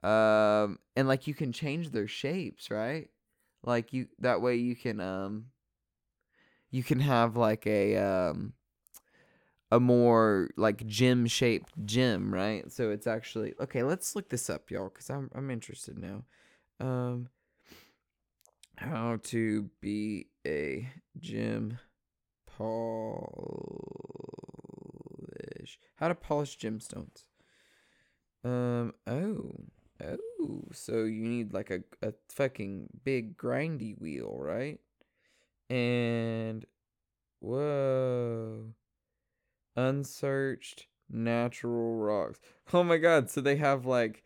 Um, 0.02 0.78
and 0.96 1.08
like 1.08 1.26
you 1.26 1.34
can 1.34 1.52
change 1.52 1.90
their 1.90 2.08
shapes, 2.08 2.70
right? 2.70 3.08
Like 3.64 3.92
you 3.92 4.08
that 4.18 4.42
way 4.42 4.56
you 4.56 4.74
can 4.74 5.00
um 5.00 5.46
you 6.70 6.82
can 6.82 7.00
have 7.00 7.36
like 7.36 7.66
a 7.66 7.96
um 7.96 8.54
a 9.70 9.78
more 9.80 10.50
like 10.56 10.86
gem 10.86 11.26
shaped 11.26 11.72
gem, 11.86 12.34
right? 12.34 12.70
So 12.70 12.90
it's 12.90 13.06
actually 13.06 13.54
okay. 13.60 13.82
Let's 13.82 14.16
look 14.16 14.28
this 14.28 14.50
up, 14.50 14.70
y'all, 14.70 14.90
because 14.90 15.08
I'm 15.08 15.30
I'm 15.34 15.50
interested 15.50 15.96
now. 15.96 16.24
Um, 16.82 17.28
how 18.76 19.20
to 19.22 19.70
be 19.80 20.26
a 20.44 20.90
gem 21.20 21.78
polish? 22.44 23.38
How 25.96 26.08
to 26.08 26.16
polish 26.16 26.58
gemstones? 26.58 27.26
Um. 28.44 28.94
Oh. 29.06 29.52
Oh. 30.04 30.64
So 30.72 31.04
you 31.04 31.24
need 31.28 31.52
like 31.54 31.70
a 31.70 31.84
a 32.04 32.14
fucking 32.30 32.88
big 33.04 33.36
grindy 33.36 33.96
wheel, 33.96 34.36
right? 34.40 34.80
And 35.70 36.66
whoa 37.38 38.74
unsearched 39.76 40.86
natural 41.08 41.96
rocks. 41.96 42.40
Oh 42.72 42.82
my 42.82 42.96
god, 42.96 43.30
so 43.30 43.40
they 43.40 43.56
have 43.56 43.86
like 43.86 44.24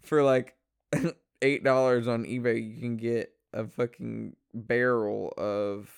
for 0.00 0.22
like 0.22 0.56
eight 1.42 1.64
dollars 1.64 2.08
on 2.08 2.24
eBay 2.24 2.62
you 2.62 2.80
can 2.80 2.96
get 2.96 3.32
a 3.52 3.66
fucking 3.66 4.36
barrel 4.54 5.32
of 5.36 5.90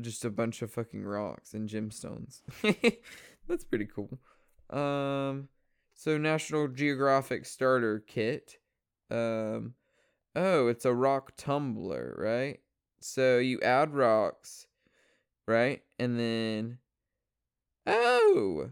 just 0.00 0.24
a 0.24 0.30
bunch 0.30 0.62
of 0.62 0.70
fucking 0.70 1.04
rocks 1.04 1.52
and 1.54 1.68
gemstones. 1.68 2.40
That's 3.48 3.64
pretty 3.64 3.86
cool. 3.86 4.18
Um 4.70 5.48
so 5.94 6.16
National 6.16 6.68
Geographic 6.68 7.44
starter 7.44 8.02
kit. 8.06 8.56
Um 9.10 9.74
oh, 10.36 10.68
it's 10.68 10.84
a 10.84 10.94
rock 10.94 11.32
tumbler, 11.36 12.14
right? 12.16 12.60
So 13.00 13.38
you 13.38 13.60
add 13.60 13.94
rocks, 13.94 14.66
right? 15.46 15.82
And 15.98 16.18
then 16.18 16.78
Oh. 17.86 18.70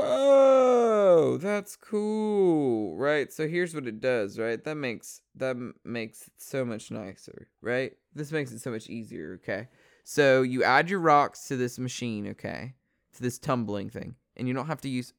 Whoa, 0.00 1.38
that's 1.38 1.76
cool. 1.76 2.96
Right? 2.96 3.32
So 3.32 3.48
here's 3.48 3.74
what 3.74 3.86
it 3.86 4.00
does, 4.00 4.38
right? 4.38 4.62
That 4.62 4.76
makes 4.76 5.22
that 5.34 5.56
makes 5.84 6.22
it 6.26 6.34
so 6.36 6.64
much 6.64 6.90
nicer, 6.90 7.48
right? 7.60 7.92
This 8.14 8.32
makes 8.32 8.52
it 8.52 8.60
so 8.60 8.70
much 8.70 8.88
easier, 8.88 9.40
okay? 9.42 9.68
So 10.04 10.42
you 10.42 10.62
add 10.64 10.88
your 10.88 11.00
rocks 11.00 11.48
to 11.48 11.56
this 11.56 11.78
machine, 11.78 12.28
okay? 12.28 12.74
To 13.14 13.22
this 13.22 13.38
tumbling 13.38 13.90
thing. 13.90 14.14
And 14.36 14.46
you 14.46 14.54
don't 14.54 14.66
have 14.66 14.80
to 14.82 14.88
use 14.88 15.12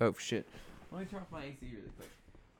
Oh 0.00 0.14
shit. 0.14 0.46
Let 0.94 1.00
me 1.02 1.06
turn 1.10 1.26
off 1.26 1.30
my 1.34 1.42
AC 1.42 1.58
really 1.62 1.90
quick. 1.98 2.10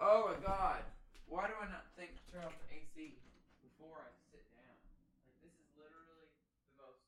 Oh 0.02 0.30
my 0.30 0.38
god. 0.42 0.82
Why 1.30 1.46
do 1.46 1.54
I 1.62 1.70
not 1.70 1.86
think 1.94 2.18
to 2.18 2.24
turn 2.34 2.42
off 2.42 2.54
the 2.66 2.82
AC 2.82 3.14
before 3.62 3.98
I 4.02 4.10
sit 4.34 4.42
down? 4.50 4.74
Like 5.22 5.38
this 5.42 5.54
is 5.54 5.70
literally 5.78 6.26
the 6.74 6.82
most 6.82 7.02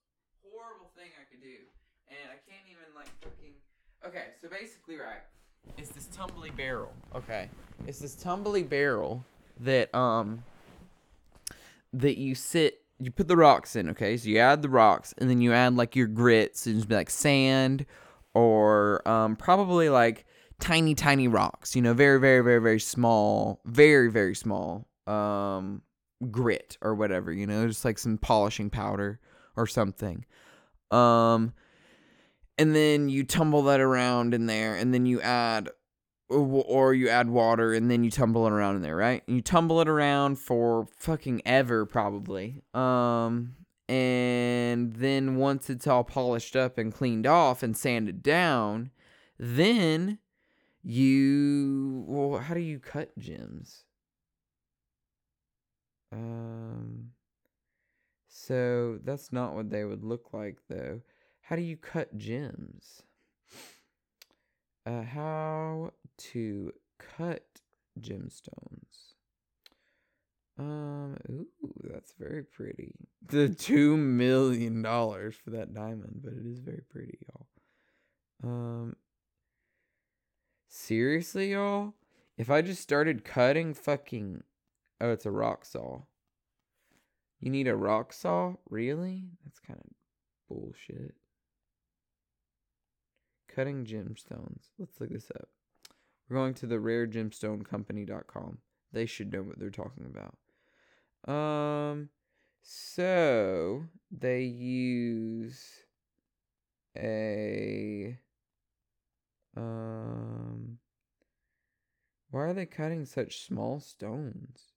horrible 0.47 0.91
thing 0.95 1.11
I 1.19 1.27
could 1.27 1.43
do 1.43 1.67
and 2.11 2.31
I 2.31 2.39
can't 2.47 2.67
even 2.71 2.95
like 2.95 3.11
fucking. 3.23 3.59
Okay, 4.07 4.25
so 4.41 4.49
basically, 4.49 4.97
right, 4.97 5.21
it's 5.77 5.91
this 5.91 6.09
tumbly 6.09 6.55
barrel. 6.57 6.93
Okay, 7.15 7.49
it's 7.87 7.99
this 7.99 8.15
tumbly 8.17 8.67
barrel 8.67 9.25
that 9.61 9.95
um 9.95 10.43
that 11.93 12.19
you 12.19 12.35
sit. 12.35 12.83
You 12.99 13.11
put 13.11 13.29
the 13.29 13.37
rocks 13.37 13.77
in. 13.77 13.91
Okay, 13.91 14.17
so 14.17 14.29
you 14.29 14.39
add 14.39 14.63
the 14.63 14.69
rocks, 14.69 15.15
and 15.19 15.29
then 15.29 15.41
you 15.41 15.53
add 15.53 15.77
like 15.77 15.97
your 15.97 16.07
grits, 16.07 16.67
and 16.67 16.77
just 16.77 16.89
be 16.89 16.95
like 16.95 17.11
sand, 17.11 17.85
or 18.35 19.07
um 19.07 19.37
probably 19.37 19.91
like 19.91 20.25
tiny 20.61 20.95
tiny 20.95 21.29
rocks. 21.29 21.77
You 21.77 21.83
know, 21.83 21.93
very 21.93 22.19
very 22.19 22.43
very 22.43 22.61
very 22.61 22.81
small, 22.81 23.61
very 23.67 24.11
very 24.11 24.35
small 24.35 24.89
um 25.07 25.83
grit 26.31 26.79
or 26.81 26.95
whatever. 26.95 27.33
You 27.33 27.47
know, 27.47 27.67
just 27.67 27.85
like 27.85 27.99
some 27.99 28.17
polishing 28.17 28.71
powder 28.71 29.21
or 29.57 29.67
something. 29.67 30.25
Um 30.91 31.53
and 32.59 32.75
then 32.75 33.09
you 33.09 33.25
tumble 33.25 33.63
that 33.63 33.81
around 33.81 34.35
in 34.35 34.47
there 34.47 34.75
and 34.75 34.93
then 34.93 35.07
you 35.07 35.21
add 35.21 35.71
or 36.29 36.95
you 36.95 37.09
add 37.09 37.29
water 37.29 37.73
and 37.73 37.91
then 37.91 38.05
you 38.05 38.11
tumble 38.11 38.47
it 38.47 38.53
around 38.53 38.77
in 38.77 38.83
there, 38.83 38.95
right? 38.95 39.23
And 39.27 39.37
you 39.37 39.43
tumble 39.43 39.81
it 39.81 39.89
around 39.89 40.37
for 40.37 40.87
fucking 40.97 41.43
ever 41.45 41.85
probably. 41.87 42.63
Um 42.75 43.57
and 43.89 44.95
then 44.95 45.35
once 45.37 45.69
it's 45.69 45.87
all 45.89 46.05
polished 46.05 46.55
up 46.55 46.79
and 46.79 46.95
cleaned 46.95 47.27
off 47.27 47.65
and 47.65 47.77
sanded 47.77 48.23
down, 48.23 48.91
then 49.39 50.19
you 50.83 52.05
well, 52.07 52.41
how 52.41 52.55
do 52.55 52.61
you 52.61 52.79
cut 52.79 53.19
gems? 53.19 53.85
Um 56.13 57.11
so 58.29 58.99
that's 59.05 59.33
not 59.33 59.55
what 59.55 59.71
they 59.71 59.85
would 59.85 60.05
look 60.05 60.33
like 60.33 60.59
though. 60.69 61.01
How 61.51 61.57
do 61.57 61.63
you 61.63 61.77
cut 61.77 62.17
gems? 62.17 63.03
Uh, 64.87 65.03
how 65.03 65.91
to 66.19 66.73
cut 66.97 67.45
gemstones. 68.01 69.15
Um, 70.57 71.17
ooh, 71.29 71.75
that's 71.83 72.15
very 72.17 72.45
pretty. 72.45 72.95
The 73.27 73.49
two 73.49 73.97
million 73.97 74.81
dollars 74.83 75.35
for 75.35 75.51
that 75.51 75.75
diamond, 75.75 76.21
but 76.23 76.35
it 76.35 76.47
is 76.47 76.61
very 76.61 76.85
pretty, 76.89 77.19
y'all. 77.27 77.47
Um, 78.45 78.95
seriously, 80.69 81.51
y'all? 81.51 81.95
If 82.39 82.49
I 82.49 82.63
just 82.63 82.81
started 82.81 83.25
cutting 83.25 83.75
fucking, 83.75 84.45
oh, 85.01 85.11
it's 85.11 85.27
a 85.27 85.33
rock 85.33 85.65
saw. 85.65 86.03
You 87.41 87.51
need 87.51 87.67
a 87.67 87.75
rock 87.75 88.13
saw? 88.13 88.55
Really? 88.69 89.25
That's 89.43 89.59
kind 89.59 89.81
of 89.81 89.91
bullshit. 90.49 91.17
Cutting 93.55 93.85
gemstones. 93.85 94.69
Let's 94.79 95.01
look 95.01 95.11
this 95.11 95.31
up. 95.35 95.49
We're 96.29 96.37
going 96.37 96.55
to 96.55 96.67
the 96.67 96.77
raregemstonecompany.com. 96.77 98.59
They 98.93 99.07
should 99.07 99.33
know 99.33 99.43
what 99.43 99.59
they're 99.59 99.71
talking 99.71 100.07
about. 100.07 100.37
Um 101.33 102.11
so 102.63 103.85
they 104.11 104.43
use 104.43 105.65
a 106.97 108.19
um 109.57 110.79
why 112.31 112.43
are 112.43 112.55
they 112.55 112.67
cutting 112.67 113.05
such 113.05 113.45
small 113.47 113.81
stones? 113.81 114.73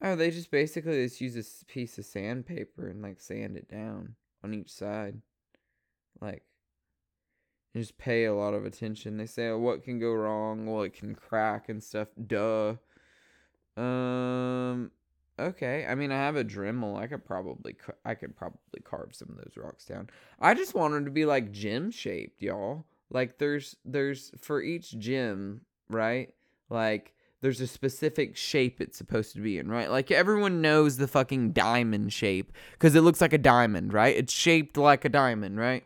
Oh, 0.00 0.16
they 0.16 0.30
just 0.30 0.50
basically 0.50 1.04
just 1.04 1.20
use 1.20 1.36
a 1.36 1.64
piece 1.66 1.98
of 1.98 2.06
sandpaper 2.06 2.88
and 2.88 3.02
like 3.02 3.20
sand 3.20 3.56
it 3.56 3.68
down 3.68 4.14
on 4.42 4.54
each 4.54 4.70
side. 4.70 5.20
Like, 6.20 6.42
just 7.76 7.98
pay 7.98 8.24
a 8.24 8.34
lot 8.34 8.54
of 8.54 8.64
attention. 8.64 9.16
They 9.16 9.26
say, 9.26 9.48
oh, 9.48 9.58
what 9.58 9.84
can 9.84 9.98
go 9.98 10.12
wrong? 10.12 10.66
Well, 10.66 10.82
it 10.82 10.94
can 10.94 11.14
crack 11.14 11.68
and 11.68 11.82
stuff. 11.82 12.08
Duh. 12.26 12.74
Um. 13.76 14.90
Okay. 15.38 15.86
I 15.88 15.94
mean, 15.94 16.10
I 16.10 16.16
have 16.16 16.36
a 16.36 16.44
Dremel. 16.44 16.98
I 16.98 17.06
could 17.06 17.24
probably, 17.24 17.76
I 18.04 18.14
could 18.14 18.36
probably 18.36 18.80
carve 18.82 19.14
some 19.14 19.28
of 19.30 19.36
those 19.36 19.54
rocks 19.56 19.84
down. 19.84 20.10
I 20.40 20.54
just 20.54 20.74
want 20.74 20.94
them 20.94 21.04
to 21.04 21.10
be 21.10 21.24
like 21.24 21.52
gem 21.52 21.90
shaped, 21.90 22.42
y'all. 22.42 22.84
Like, 23.10 23.38
there's, 23.38 23.76
there's 23.84 24.32
for 24.40 24.60
each 24.60 24.98
gem, 24.98 25.60
right? 25.88 26.34
Like, 26.68 27.14
there's 27.40 27.60
a 27.60 27.66
specific 27.66 28.36
shape 28.36 28.80
it's 28.80 28.98
supposed 28.98 29.34
to 29.34 29.40
be 29.40 29.58
in, 29.58 29.68
right? 29.68 29.90
Like 29.90 30.10
everyone 30.10 30.60
knows 30.60 30.96
the 30.96 31.06
fucking 31.06 31.52
diamond 31.52 32.12
shape 32.12 32.52
because 32.72 32.94
it 32.94 33.02
looks 33.02 33.20
like 33.20 33.32
a 33.32 33.38
diamond, 33.38 33.92
right? 33.92 34.16
It's 34.16 34.32
shaped 34.32 34.76
like 34.76 35.04
a 35.04 35.08
diamond, 35.08 35.58
right? 35.58 35.84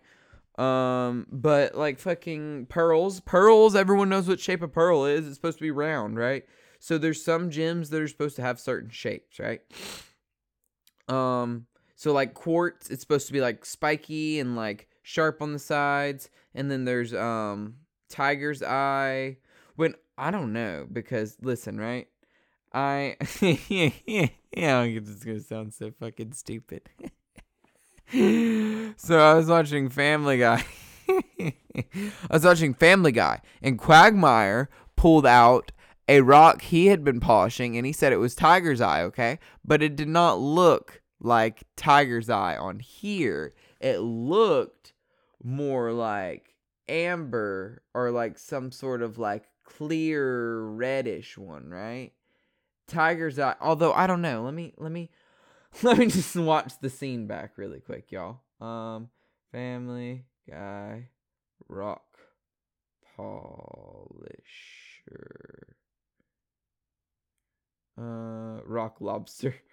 Um, 0.59 1.27
but 1.31 1.75
like 1.75 1.99
fucking 1.99 2.67
pearls, 2.67 3.21
pearls, 3.21 3.75
everyone 3.75 4.09
knows 4.09 4.29
what 4.29 4.41
shape 4.41 4.63
a 4.63 4.69
pearl 4.69 5.05
is. 5.07 5.27
It's 5.27 5.37
supposed 5.37 5.59
to 5.59 5.63
be 5.65 5.71
round, 5.71 6.17
right? 6.17 6.45
So 6.79 6.99
there's 6.99 7.23
some 7.25 7.51
gems 7.51 7.91
that 7.91 8.03
are 8.03 8.09
supposed 8.09 8.37
to 8.37 8.43
have 8.43 8.61
certain 8.61 8.91
shapes, 8.91 9.39
right? 9.39 9.61
Um, 11.09 11.67
so 11.95 12.13
like 12.13 12.35
quartz, 12.35 12.91
it's 12.91 13.01
supposed 13.01 13.29
to 13.29 13.33
be 13.33 13.41
like 13.41 13.65
spiky 13.65 14.41
and 14.41 14.57
like 14.57 14.89
sharp 15.03 15.41
on 15.41 15.53
the 15.53 15.59
sides, 15.59 16.29
and 16.55 16.71
then 16.71 16.85
there's 16.85 17.15
um 17.15 17.77
tiger's 18.09 18.63
eye. 18.63 19.39
When 19.77 19.95
I 20.19 20.31
don't 20.31 20.53
know 20.53 20.87
because 20.93 21.37
listen, 21.41 21.79
right? 21.79 22.09
I 22.75 23.17
yeah, 23.41 24.29
yeah, 24.55 24.85
this 25.01 25.09
is 25.09 25.25
gonna 25.25 25.41
sound 25.41 25.75
so 25.75 25.93
fucking 25.99 26.33
stupid. 26.33 26.91
so 28.13 29.19
I 29.19 29.35
was 29.35 29.47
watching 29.47 29.89
Family 29.89 30.39
Guy. 30.39 30.65
I 31.09 31.55
was 32.31 32.45
watching 32.45 32.75
Family 32.75 33.13
Guy, 33.13 33.41
and 33.63 33.79
Quagmire 33.79 34.69
pulled 34.97 35.27
out 35.27 35.73
a 36.09 36.21
rock 36.21 36.63
he 36.63 36.87
had 36.87 37.05
been 37.05 37.21
polishing, 37.21 37.77
and 37.77 37.87
he 37.87 37.93
said 37.93 38.13
it 38.13 38.19
was 38.19 38.35
Tiger's 38.35 38.81
Eye, 38.81 39.03
okay? 39.03 39.39
But 39.65 39.83
it 39.83 39.97
did 39.97 40.09
not 40.09 40.39
look 40.39 41.01
like 41.21 41.63
Tiger's 41.77 42.29
Eye 42.29 42.57
on 42.57 42.81
here. 42.81 43.53
It 43.81 43.99
looked 43.99 44.93
more 45.43 45.93
like 45.93 46.55
amber 46.89 47.83
or 47.95 48.11
like 48.11 48.39
some 48.39 48.71
sort 48.71 49.03
of 49.03 49.19
like 49.19 49.45
clear 49.65 50.61
reddish 50.61 51.39
one, 51.39 51.71
right? 51.71 52.13
Tiger's 52.87 53.39
eye. 53.39 53.55
Although 53.61 53.93
I 53.93 54.07
don't 54.07 54.23
know. 54.23 54.43
Let 54.43 54.55
me 54.55 54.75
let 54.77 54.93
me 54.93 55.11
let 55.83 55.99
me 55.99 56.07
just 56.07 56.37
watch 56.37 56.75
the 56.81 56.91
scene 56.91 57.27
back 57.27 57.53
really 57.57 57.81
quick, 57.81 58.13
y'all. 58.13 58.41
Um, 58.61 59.09
Family 59.51 60.27
Guy, 60.49 61.09
rock 61.69 62.05
polisher, 63.17 64.43
uh, 67.99 68.61
rock 68.65 69.01
lobster. 69.01 69.55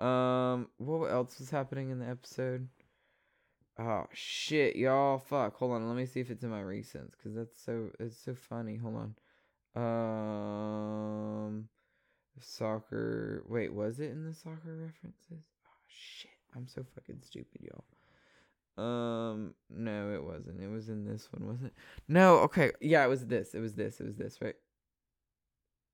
Um, 0.00 0.68
what 0.78 1.10
else 1.10 1.38
was 1.38 1.50
happening 1.50 1.90
in 1.90 1.98
the 1.98 2.06
episode? 2.06 2.68
Oh 3.78 4.06
shit, 4.14 4.76
y'all! 4.76 5.18
Fuck. 5.18 5.56
Hold 5.56 5.72
on. 5.72 5.86
Let 5.88 5.96
me 5.96 6.06
see 6.06 6.20
if 6.20 6.30
it's 6.30 6.42
in 6.42 6.48
my 6.48 6.62
recents, 6.62 7.12
cause 7.22 7.34
that's 7.34 7.62
so 7.62 7.90
it's 8.00 8.16
so 8.16 8.34
funny. 8.34 8.76
Hold 8.78 9.14
on. 9.76 9.82
Um, 11.44 11.68
soccer. 12.40 13.44
Wait, 13.48 13.72
was 13.72 14.00
it 14.00 14.10
in 14.10 14.24
the 14.24 14.34
soccer 14.34 14.76
references? 14.76 15.44
Oh 15.66 15.82
shit! 15.88 16.30
I'm 16.56 16.66
so 16.66 16.84
fucking 16.94 17.20
stupid, 17.22 17.62
y'all. 17.62 17.84
Um, 18.80 19.54
no, 19.68 20.12
it 20.12 20.24
wasn't. 20.24 20.60
It 20.62 20.68
was 20.68 20.88
in 20.88 21.04
this 21.04 21.28
one, 21.32 21.46
was 21.46 21.62
it? 21.62 21.72
No, 22.08 22.38
okay. 22.38 22.72
Yeah, 22.80 23.04
it 23.04 23.08
was 23.08 23.26
this. 23.26 23.54
It 23.54 23.60
was 23.60 23.74
this. 23.74 24.00
It 24.00 24.06
was 24.06 24.16
this, 24.16 24.38
right? 24.40 24.54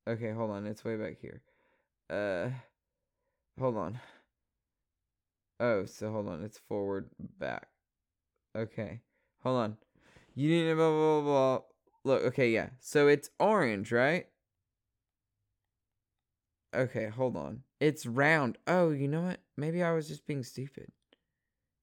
Okay, 0.09 0.33
hold 0.33 0.51
on. 0.51 0.67
It's 0.67 0.85
way 0.85 0.97
back 0.97 1.17
here. 1.21 1.43
Uh, 2.09 2.51
hold 3.59 3.77
on. 3.77 3.99
Oh, 5.59 5.85
so 5.85 6.13
hold 6.13 6.29
on. 6.29 6.45
It's 6.45 6.59
forward, 6.59 7.09
back. 7.39 7.69
Okay, 8.57 9.01
hold 9.43 9.59
on. 9.59 9.77
You 10.35 10.49
need 10.49 10.69
to 10.69 10.77
blah 10.77 10.91
blah. 10.91 11.21
blah. 11.23 11.61
Look, 12.05 12.23
okay, 12.27 12.51
yeah. 12.51 12.69
So 12.79 13.09
it's 13.09 13.31
orange, 13.41 13.91
right? 13.91 14.27
Okay, 16.77 17.09
hold 17.09 17.37
on. 17.37 17.63
It's 17.81 18.07
round. 18.07 18.59
Oh, 18.67 18.91
you 18.91 19.09
know 19.09 19.23
what? 19.23 19.41
Maybe 19.57 19.83
I 19.83 19.93
was 19.93 20.09
just 20.09 20.27
being 20.27 20.43
stupid. 20.43 20.93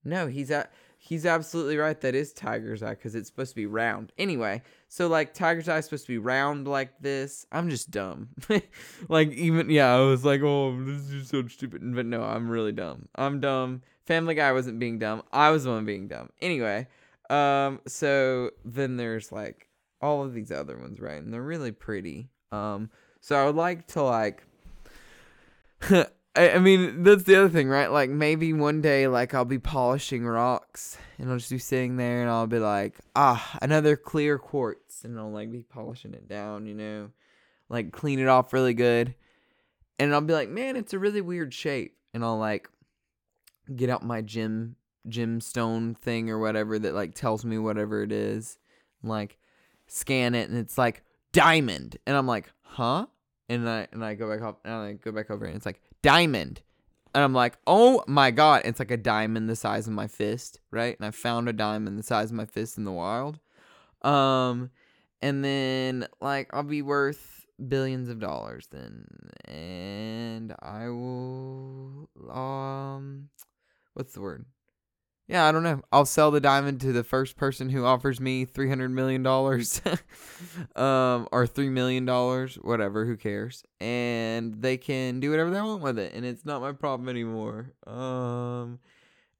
No, 0.05 0.27
he's 0.27 0.51
at 0.51 0.71
he's 0.97 1.25
absolutely 1.25 1.77
right. 1.77 1.99
That 2.01 2.15
is 2.15 2.33
tiger's 2.33 2.83
eye 2.83 2.91
because 2.91 3.15
it's 3.15 3.27
supposed 3.27 3.51
to 3.51 3.55
be 3.55 3.65
round. 3.65 4.11
Anyway, 4.17 4.61
so 4.87 5.07
like 5.07 5.33
tiger's 5.33 5.67
eye 5.67 5.77
is 5.77 5.85
supposed 5.85 6.05
to 6.05 6.11
be 6.11 6.17
round 6.17 6.67
like 6.67 6.91
this. 6.99 7.45
I'm 7.51 7.69
just 7.69 7.89
dumb. 7.89 8.29
like 9.09 9.31
even 9.31 9.69
yeah, 9.69 9.93
I 9.95 9.99
was 10.01 10.23
like, 10.23 10.41
oh, 10.41 10.77
this 10.83 11.09
is 11.09 11.29
so 11.29 11.47
stupid. 11.47 11.81
But 11.95 12.05
no, 12.05 12.21
I'm 12.23 12.49
really 12.49 12.71
dumb. 12.71 13.07
I'm 13.15 13.39
dumb. 13.39 13.81
Family 14.05 14.35
Guy 14.35 14.51
wasn't 14.51 14.79
being 14.79 14.99
dumb. 14.99 15.23
I 15.31 15.49
was 15.51 15.63
the 15.63 15.71
one 15.71 15.85
being 15.85 16.07
dumb. 16.07 16.29
Anyway, 16.41 16.87
um, 17.29 17.79
so 17.87 18.51
then 18.65 18.97
there's 18.97 19.31
like 19.31 19.69
all 20.01 20.23
of 20.23 20.33
these 20.33 20.51
other 20.51 20.77
ones, 20.77 20.99
right? 20.99 21.21
And 21.21 21.33
they're 21.33 21.41
really 21.41 21.71
pretty. 21.71 22.29
Um, 22.51 22.89
so 23.21 23.41
I 23.41 23.45
would 23.45 23.55
like 23.55 23.87
to 23.87 24.03
like 24.03 24.43
I, 26.35 26.51
I 26.51 26.59
mean, 26.59 27.03
that's 27.03 27.23
the 27.23 27.35
other 27.35 27.49
thing, 27.49 27.67
right? 27.67 27.91
Like 27.91 28.09
maybe 28.09 28.53
one 28.53 28.81
day, 28.81 29.07
like 29.07 29.33
I'll 29.33 29.45
be 29.45 29.59
polishing 29.59 30.25
rocks, 30.25 30.97
and 31.17 31.29
I'll 31.29 31.37
just 31.37 31.51
be 31.51 31.57
sitting 31.57 31.97
there, 31.97 32.21
and 32.21 32.29
I'll 32.29 32.47
be 32.47 32.59
like, 32.59 32.97
ah, 33.15 33.57
another 33.61 33.95
clear 33.95 34.37
quartz, 34.37 35.03
and 35.03 35.19
I'll 35.19 35.31
like 35.31 35.51
be 35.51 35.63
polishing 35.63 36.13
it 36.13 36.27
down, 36.27 36.65
you 36.65 36.73
know, 36.73 37.09
like 37.69 37.91
clean 37.91 38.19
it 38.19 38.27
off 38.27 38.53
really 38.53 38.73
good, 38.73 39.15
and 39.99 40.13
I'll 40.13 40.21
be 40.21 40.33
like, 40.33 40.49
man, 40.49 40.75
it's 40.75 40.93
a 40.93 40.99
really 40.99 41.21
weird 41.21 41.53
shape, 41.53 41.97
and 42.13 42.23
I'll 42.23 42.39
like 42.39 42.69
get 43.75 43.89
out 43.89 44.03
my 44.03 44.21
gem 44.21 44.75
gemstone 45.07 45.97
thing 45.97 46.29
or 46.29 46.39
whatever 46.39 46.79
that 46.79 46.95
like 46.95 47.13
tells 47.13 47.43
me 47.43 47.57
whatever 47.57 48.01
it 48.03 48.11
is, 48.11 48.57
and, 49.01 49.09
like 49.09 49.37
scan 49.87 50.33
it, 50.33 50.49
and 50.49 50.57
it's 50.57 50.77
like 50.77 51.03
diamond, 51.31 51.97
and 52.07 52.15
I'm 52.15 52.27
like, 52.27 52.51
huh? 52.61 53.07
And 53.49 53.69
I 53.69 53.87
and 53.91 54.03
I 54.03 54.15
go 54.15 54.29
back 54.29 54.41
up 54.41 54.61
and 54.63 54.73
I 54.73 54.93
go 54.93 55.11
back 55.11 55.29
over 55.29 55.45
and 55.45 55.55
it's 55.55 55.65
like 55.65 55.81
diamond. 56.01 56.61
And 57.15 57.23
I'm 57.23 57.33
like, 57.33 57.57
oh 57.67 58.03
my 58.07 58.31
god, 58.31 58.63
it's 58.65 58.79
like 58.79 58.89
a 58.89 58.97
diamond 58.97 59.47
the 59.47 59.55
size 59.55 59.87
of 59.87 59.93
my 59.93 60.07
fist, 60.07 60.59
right? 60.71 60.97
And 60.97 61.05
I 61.05 61.11
found 61.11 61.47
a 61.47 61.53
diamond 61.53 61.99
the 61.99 62.03
size 62.03 62.31
of 62.31 62.35
my 62.35 62.45
fist 62.45 62.77
in 62.77 62.85
the 62.85 62.91
wild. 62.91 63.39
Um, 64.01 64.71
and 65.21 65.43
then 65.43 66.07
like 66.21 66.49
I'll 66.53 66.63
be 66.63 66.81
worth 66.81 67.45
billions 67.67 68.09
of 68.09 68.19
dollars 68.19 68.67
then, 68.71 69.05
and 69.45 70.55
I 70.61 70.89
will 70.89 72.09
um, 72.31 73.29
what's 73.93 74.13
the 74.13 74.21
word? 74.21 74.45
Yeah, 75.27 75.45
I 75.45 75.53
don't 75.53 75.63
know. 75.63 75.81
I'll 75.91 76.05
sell 76.05 76.31
the 76.31 76.41
diamond 76.41 76.81
to 76.81 76.91
the 76.91 77.03
first 77.03 77.37
person 77.37 77.69
who 77.69 77.85
offers 77.85 78.19
me 78.19 78.43
three 78.43 78.67
hundred 78.67 78.89
million 78.89 79.23
dollars, 79.23 79.81
um, 80.75 81.27
or 81.31 81.47
three 81.47 81.69
million 81.69 82.05
dollars, 82.05 82.55
whatever. 82.55 83.05
Who 83.05 83.15
cares? 83.15 83.63
And 83.79 84.61
they 84.61 84.75
can 84.77 85.21
do 85.21 85.31
whatever 85.31 85.49
they 85.49 85.61
want 85.61 85.81
with 85.81 85.97
it, 85.97 86.13
and 86.13 86.25
it's 86.25 86.45
not 86.45 86.61
my 86.61 86.73
problem 86.73 87.07
anymore. 87.07 87.71
Um, 87.87 88.79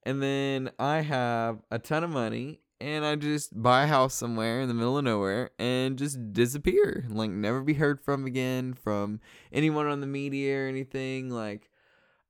and 0.04 0.24
then 0.24 0.72
I 0.80 1.02
have 1.02 1.60
a 1.70 1.80
ton 1.80 2.06
of 2.06 2.10
money, 2.12 2.62
and 2.80 3.04
I 3.06 3.16
just 3.18 3.62
buy 3.62 3.84
a 3.84 3.88
house 3.88 4.14
somewhere 4.14 4.62
in 4.62 4.70
the 4.70 4.74
middle 4.74 4.98
of 4.98 5.04
nowhere 5.04 5.52
and 5.60 5.98
just 5.98 6.32
disappear, 6.32 7.06
like 7.10 7.30
never 7.30 7.62
be 7.62 7.74
heard 7.74 8.00
from 8.02 8.26
again 8.26 8.74
from 8.74 9.20
anyone 9.52 9.88
on 9.88 10.00
the 10.00 10.08
media 10.08 10.60
or 10.60 10.68
anything. 10.70 11.30
Like, 11.30 11.70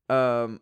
um, 0.10 0.60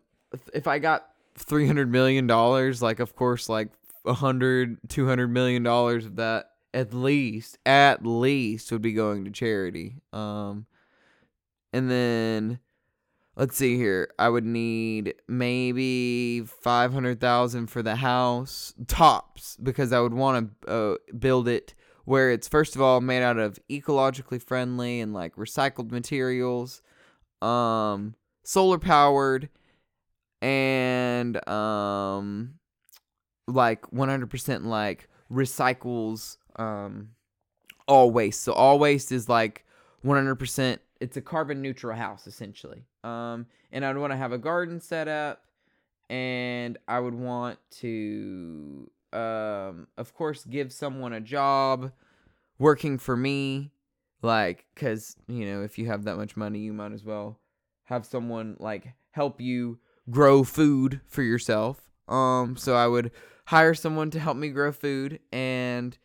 if 0.54 0.66
I 0.66 0.78
got 0.78 1.06
300 1.36 1.90
million 1.90 2.26
dollars 2.26 2.82
like 2.82 3.00
of 3.00 3.16
course 3.16 3.48
like 3.48 3.70
100 4.02 4.78
200 4.88 5.28
million 5.28 5.62
dollars 5.62 6.06
of 6.06 6.16
that 6.16 6.50
at 6.74 6.92
least 6.94 7.58
at 7.66 8.04
least 8.04 8.72
would 8.72 8.82
be 8.82 8.92
going 8.92 9.24
to 9.24 9.30
charity. 9.30 9.96
Um 10.12 10.66
and 11.72 11.90
then 11.90 12.58
let's 13.34 13.56
see 13.56 13.78
here 13.78 14.10
i 14.18 14.28
would 14.28 14.44
need 14.44 15.14
maybe 15.26 16.42
500000 16.42 17.66
for 17.66 17.82
the 17.82 17.96
house 17.96 18.74
tops 18.88 19.56
because 19.56 19.90
i 19.90 19.98
would 19.98 20.12
want 20.12 20.50
to 20.60 20.70
uh, 20.70 20.96
build 21.18 21.48
it 21.48 21.74
where 22.04 22.30
it's 22.30 22.48
first 22.48 22.74
of 22.74 22.82
all 22.82 23.00
made 23.00 23.22
out 23.22 23.38
of 23.38 23.58
ecologically 23.70 24.42
friendly 24.42 25.00
and 25.00 25.12
like 25.12 25.34
recycled 25.36 25.90
materials. 25.90 26.82
Um 27.40 28.14
solar 28.44 28.78
powered 28.78 29.48
and 30.42 31.48
um 31.48 32.54
like 33.46 33.82
100% 33.90 34.64
like 34.64 35.08
recycles 35.32 36.36
um 36.56 37.10
all 37.88 38.10
waste. 38.10 38.42
So 38.42 38.52
all 38.52 38.78
waste 38.78 39.12
is 39.12 39.28
like 39.28 39.64
100% 40.04 40.78
it's 41.00 41.16
a 41.16 41.20
carbon 41.20 41.62
neutral 41.62 41.96
house 41.96 42.26
essentially. 42.26 42.84
Um 43.04 43.46
and 43.70 43.84
I'd 43.84 43.96
want 43.96 44.12
to 44.12 44.16
have 44.16 44.32
a 44.32 44.38
garden 44.38 44.80
set 44.80 45.08
up 45.08 45.44
and 46.10 46.76
I 46.88 46.98
would 46.98 47.14
want 47.14 47.58
to 47.78 48.90
um 49.12 49.86
of 49.96 50.12
course 50.14 50.44
give 50.44 50.72
someone 50.72 51.12
a 51.12 51.20
job 51.20 51.92
working 52.58 52.98
for 52.98 53.16
me 53.16 53.70
like 54.22 54.66
cuz 54.74 55.16
you 55.28 55.44
know 55.46 55.62
if 55.62 55.78
you 55.78 55.86
have 55.86 56.04
that 56.04 56.16
much 56.16 56.36
money 56.36 56.60
you 56.60 56.72
might 56.72 56.92
as 56.92 57.04
well 57.04 57.38
have 57.84 58.06
someone 58.06 58.56
like 58.58 58.94
help 59.10 59.40
you 59.40 59.78
grow 60.10 60.44
food 60.44 61.00
for 61.06 61.22
yourself. 61.22 61.90
Um, 62.08 62.56
so 62.56 62.74
I 62.74 62.86
would 62.86 63.10
hire 63.46 63.74
someone 63.74 64.10
to 64.10 64.20
help 64.20 64.36
me 64.36 64.48
grow 64.48 64.72
food 64.72 65.20
and 65.32 65.96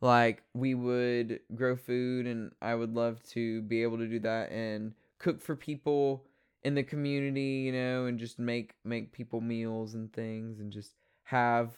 like 0.00 0.42
we 0.54 0.74
would 0.74 1.40
grow 1.54 1.76
food 1.76 2.26
and 2.26 2.52
I 2.60 2.74
would 2.74 2.94
love 2.94 3.22
to 3.30 3.62
be 3.62 3.82
able 3.82 3.98
to 3.98 4.06
do 4.06 4.20
that 4.20 4.50
and 4.50 4.92
cook 5.18 5.40
for 5.40 5.56
people 5.56 6.24
in 6.62 6.74
the 6.74 6.82
community, 6.82 7.62
you 7.66 7.72
know, 7.72 8.06
and 8.06 8.18
just 8.18 8.38
make 8.38 8.74
make 8.84 9.12
people 9.12 9.40
meals 9.40 9.94
and 9.94 10.12
things 10.12 10.60
and 10.60 10.72
just 10.72 10.92
have 11.24 11.76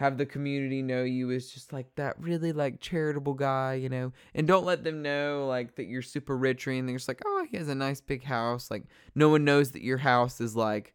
have 0.00 0.16
the 0.16 0.24
community 0.24 0.80
know 0.80 1.02
you 1.02 1.30
as 1.30 1.50
just 1.50 1.74
like 1.74 1.94
that 1.96 2.18
really 2.18 2.52
like 2.52 2.80
charitable 2.80 3.34
guy, 3.34 3.74
you 3.74 3.90
know, 3.90 4.14
and 4.34 4.48
don't 4.48 4.64
let 4.64 4.82
them 4.82 5.02
know 5.02 5.44
like 5.46 5.76
that 5.76 5.88
you're 5.88 6.00
super 6.00 6.34
rich 6.34 6.66
or 6.66 6.70
anything. 6.70 6.94
It's 6.94 7.06
like, 7.06 7.20
oh, 7.26 7.46
he 7.50 7.58
has 7.58 7.68
a 7.68 7.74
nice 7.74 8.00
big 8.00 8.24
house. 8.24 8.70
Like 8.70 8.84
no 9.14 9.28
one 9.28 9.44
knows 9.44 9.72
that 9.72 9.82
your 9.82 9.98
house 9.98 10.40
is 10.40 10.56
like 10.56 10.94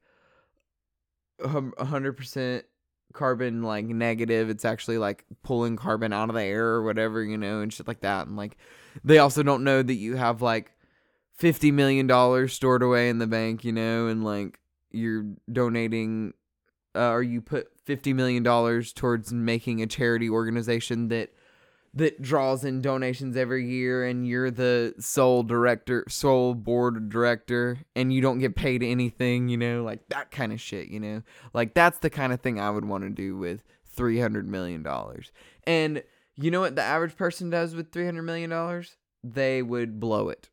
a 1.40 1.86
hundred 1.86 2.14
percent 2.14 2.66
carbon 3.14 3.62
like 3.62 3.86
negative. 3.86 4.50
It's 4.50 4.66
actually 4.66 4.98
like 4.98 5.24
pulling 5.44 5.76
carbon 5.76 6.12
out 6.12 6.30
of 6.30 6.36
the 6.36 6.42
air 6.42 6.66
or 6.66 6.84
whatever, 6.84 7.24
you 7.24 7.38
know, 7.38 7.62
and 7.62 7.72
shit 7.72 7.88
like 7.88 8.02
that. 8.02 8.26
And 8.26 8.36
like 8.36 8.58
they 9.04 9.20
also 9.20 9.44
don't 9.44 9.64
know 9.64 9.84
that 9.84 9.94
you 9.94 10.16
have 10.16 10.42
like 10.42 10.72
fifty 11.32 11.70
million 11.72 12.08
dollars 12.08 12.54
stored 12.54 12.82
away 12.82 13.10
in 13.10 13.20
the 13.20 13.28
bank, 13.28 13.64
you 13.64 13.72
know, 13.72 14.08
and 14.08 14.24
like 14.24 14.58
you're 14.90 15.28
donating 15.52 16.34
uh, 16.96 17.12
or 17.12 17.24
you 17.24 17.42
put 17.42 17.68
fifty 17.84 18.14
million 18.14 18.44
dollars 18.44 18.94
towards 18.94 19.32
making 19.34 19.82
a 19.82 19.88
charity 19.88 20.30
organization 20.30 21.10
that 21.10 21.34
that 21.94 22.22
draws 22.22 22.66
in 22.66 22.82
donations 22.82 23.38
every 23.38 23.66
year 23.66 24.04
and 24.06 24.28
you're 24.28 24.52
the 24.52 24.94
sole 25.00 25.44
director 25.44 26.04
sole 26.10 26.54
board 26.54 27.10
director 27.10 27.80
and 27.96 28.12
you 28.12 28.20
don't 28.20 28.40
get 28.40 28.54
paid 28.54 28.84
anything 28.84 29.48
you 29.48 29.56
know 29.56 29.82
like 29.82 30.02
that 30.10 30.30
kind 30.30 30.52
of 30.52 30.60
shit 30.60 30.90
you 30.90 31.00
know? 31.00 31.22
Like 31.54 31.74
that's 31.74 32.00
the 32.00 32.10
kind 32.10 32.34
of 32.34 32.42
thing 32.42 32.60
i 32.60 32.70
would 32.70 32.84
want 32.84 33.06
to 33.06 33.10
do 33.10 33.38
with 33.38 33.64
300 33.96 34.48
million 34.48 34.84
dollars. 34.84 35.32
And 35.66 36.04
you 36.36 36.52
know 36.52 36.62
what 36.62 36.76
the 36.76 36.82
average 36.82 37.16
person 37.16 37.50
does 37.50 37.76
with 37.76 37.92
300 37.92 38.22
million 38.22 38.50
dollars? 38.50 38.98
They 39.24 39.62
would 39.62 40.00
blow 40.00 40.30
it 40.30 40.50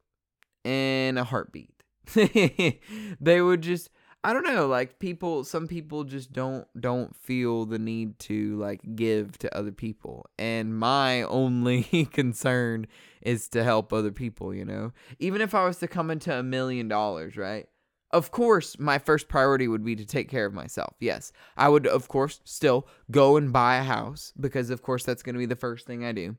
in 0.65 1.19
a 1.19 1.25
heartbeat. 1.25 1.83
they 2.15 3.41
would 3.41 3.63
just 3.63 3.91
I 4.25 4.33
don't 4.33 4.45
know, 4.45 4.69
like 4.69 5.01
people 5.01 5.43
some 5.43 5.67
people 5.67 6.05
just 6.05 6.33
don't 6.33 6.67
don't 6.81 7.15
feel 7.17 7.67
the 7.67 7.79
need 7.79 8.21
to 8.21 8.57
like 8.57 8.81
give 8.95 9.37
to 9.39 9.57
other 9.57 9.73
people. 9.73 10.27
And 10.39 10.79
my 10.79 11.23
only 11.25 12.07
concern 12.13 12.87
is 13.21 13.49
to 13.49 13.65
help 13.65 13.93
other 13.93 14.13
people, 14.13 14.55
you 14.55 14.65
know. 14.65 14.93
Even 15.19 15.41
if 15.41 15.55
I 15.55 15.65
was 15.65 15.79
to 15.79 15.89
come 15.89 16.11
into 16.11 16.37
a 16.37 16.43
million 16.43 16.87
dollars, 16.87 17.37
right? 17.37 17.69
Of 18.13 18.31
course, 18.31 18.79
my 18.79 18.99
first 18.99 19.27
priority 19.27 19.67
would 19.67 19.85
be 19.85 19.97
to 19.97 20.05
take 20.05 20.29
care 20.29 20.45
of 20.45 20.53
myself. 20.53 20.95
Yes. 21.01 21.33
I 21.57 21.69
would 21.69 21.87
of 21.87 22.07
course 22.07 22.41
still 22.45 22.87
go 23.11 23.37
and 23.37 23.53
buy 23.53 23.77
a 23.77 23.83
house 23.83 24.33
because 24.39 24.71
of 24.71 24.83
course 24.83 25.03
that's 25.03 25.23
going 25.23 25.35
to 25.35 25.41
be 25.41 25.47
the 25.47 25.57
first 25.57 25.87
thing 25.87 26.05
I 26.05 26.13
do. 26.13 26.37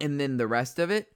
And 0.00 0.18
then 0.18 0.38
the 0.38 0.46
rest 0.46 0.78
of 0.78 0.90
it 0.90 1.12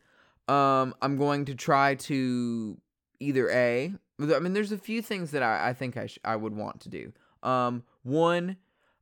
um 0.46 0.94
I'm 1.00 1.16
going 1.16 1.46
to 1.46 1.55
try 1.55 1.94
to 1.94 2.77
either 3.18 3.50
A 3.50 3.94
I 4.20 4.38
mean, 4.38 4.53
there's 4.53 4.72
a 4.72 4.79
few 4.79 5.03
things 5.03 5.33
that 5.33 5.42
I, 5.42 5.70
I 5.70 5.72
think 5.72 5.96
I 5.96 6.07
sh- 6.07 6.18
I 6.24 6.37
would 6.37 6.55
want 6.55 6.81
to 6.83 6.88
do. 6.88 7.12
Um, 7.42 7.83
one, 8.03 8.57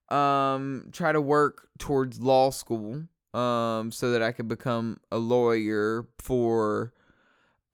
um, 0.09 0.89
try 0.93 1.13
to 1.13 1.21
work 1.21 1.69
towards 1.79 2.21
law 2.21 2.51
school, 2.51 3.05
um, 3.35 3.91
so 3.93 4.11
that 4.13 4.23
I 4.23 4.33
could 4.33 4.49
become 4.49 5.01
a 5.11 5.19
lawyer 5.19 6.07
for, 6.19 6.93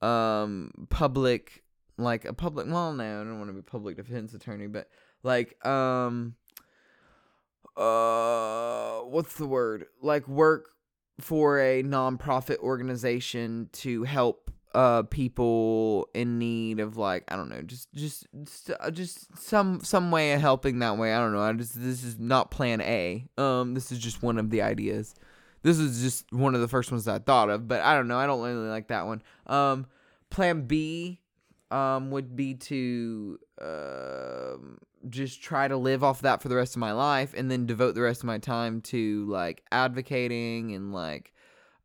um, 0.01 0.71
public, 0.89 1.63
like 1.97 2.25
a 2.25 2.33
public. 2.33 2.67
Well, 2.69 2.93
no, 2.93 3.21
I 3.21 3.23
don't 3.23 3.37
want 3.39 3.49
to 3.49 3.53
be 3.53 3.61
public 3.61 3.97
defense 3.97 4.33
attorney, 4.33 4.67
but 4.67 4.89
like, 5.23 5.63
um, 5.65 6.35
uh, 7.75 8.99
what's 8.99 9.35
the 9.35 9.47
word? 9.47 9.85
Like 10.01 10.27
work 10.27 10.69
for 11.19 11.59
a 11.59 11.83
nonprofit 11.83 12.57
organization 12.59 13.69
to 13.73 14.03
help 14.03 14.48
uh 14.75 15.03
people 15.03 16.07
in 16.13 16.37
need 16.37 16.79
of 16.79 16.95
like 16.95 17.23
I 17.27 17.35
don't 17.35 17.49
know 17.49 17.61
just 17.61 17.91
just 17.93 18.27
uh, 18.79 18.91
just 18.91 19.37
some 19.37 19.81
some 19.81 20.11
way 20.11 20.33
of 20.33 20.41
helping 20.41 20.79
that 20.79 20.97
way. 20.97 21.13
I 21.13 21.19
don't 21.19 21.33
know. 21.33 21.41
I 21.41 21.51
just 21.53 21.81
this 21.81 22.03
is 22.03 22.19
not 22.19 22.51
plan 22.51 22.81
A. 22.81 23.25
Um 23.37 23.73
this 23.73 23.91
is 23.91 23.99
just 23.99 24.21
one 24.21 24.37
of 24.37 24.49
the 24.49 24.61
ideas. 24.61 25.15
This 25.63 25.77
is 25.79 26.01
just 26.01 26.31
one 26.31 26.55
of 26.55 26.61
the 26.61 26.67
first 26.67 26.91
ones 26.91 27.07
I 27.07 27.19
thought 27.19 27.49
of 27.49 27.67
but 27.67 27.81
I 27.81 27.95
don't 27.95 28.07
know. 28.07 28.17
I 28.17 28.27
don't 28.27 28.41
really 28.41 28.69
like 28.69 28.89
that 28.89 29.07
one. 29.07 29.21
Um 29.47 29.87
plan 30.29 30.61
B 30.63 31.19
um 31.71 32.11
would 32.11 32.35
be 32.35 32.53
to 32.55 33.39
uh, 33.61 34.57
just 35.09 35.41
try 35.41 35.67
to 35.67 35.77
live 35.77 36.03
off 36.03 36.21
that 36.21 36.41
for 36.41 36.49
the 36.49 36.55
rest 36.55 36.75
of 36.75 36.79
my 36.79 36.91
life 36.91 37.33
and 37.35 37.49
then 37.49 37.65
devote 37.65 37.95
the 37.95 38.01
rest 38.01 38.21
of 38.21 38.25
my 38.25 38.37
time 38.37 38.81
to 38.81 39.25
like 39.25 39.63
advocating 39.71 40.73
and 40.73 40.93
like 40.93 41.33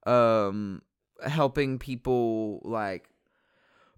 um 0.06 0.82
helping 1.26 1.78
people 1.78 2.60
like 2.64 3.08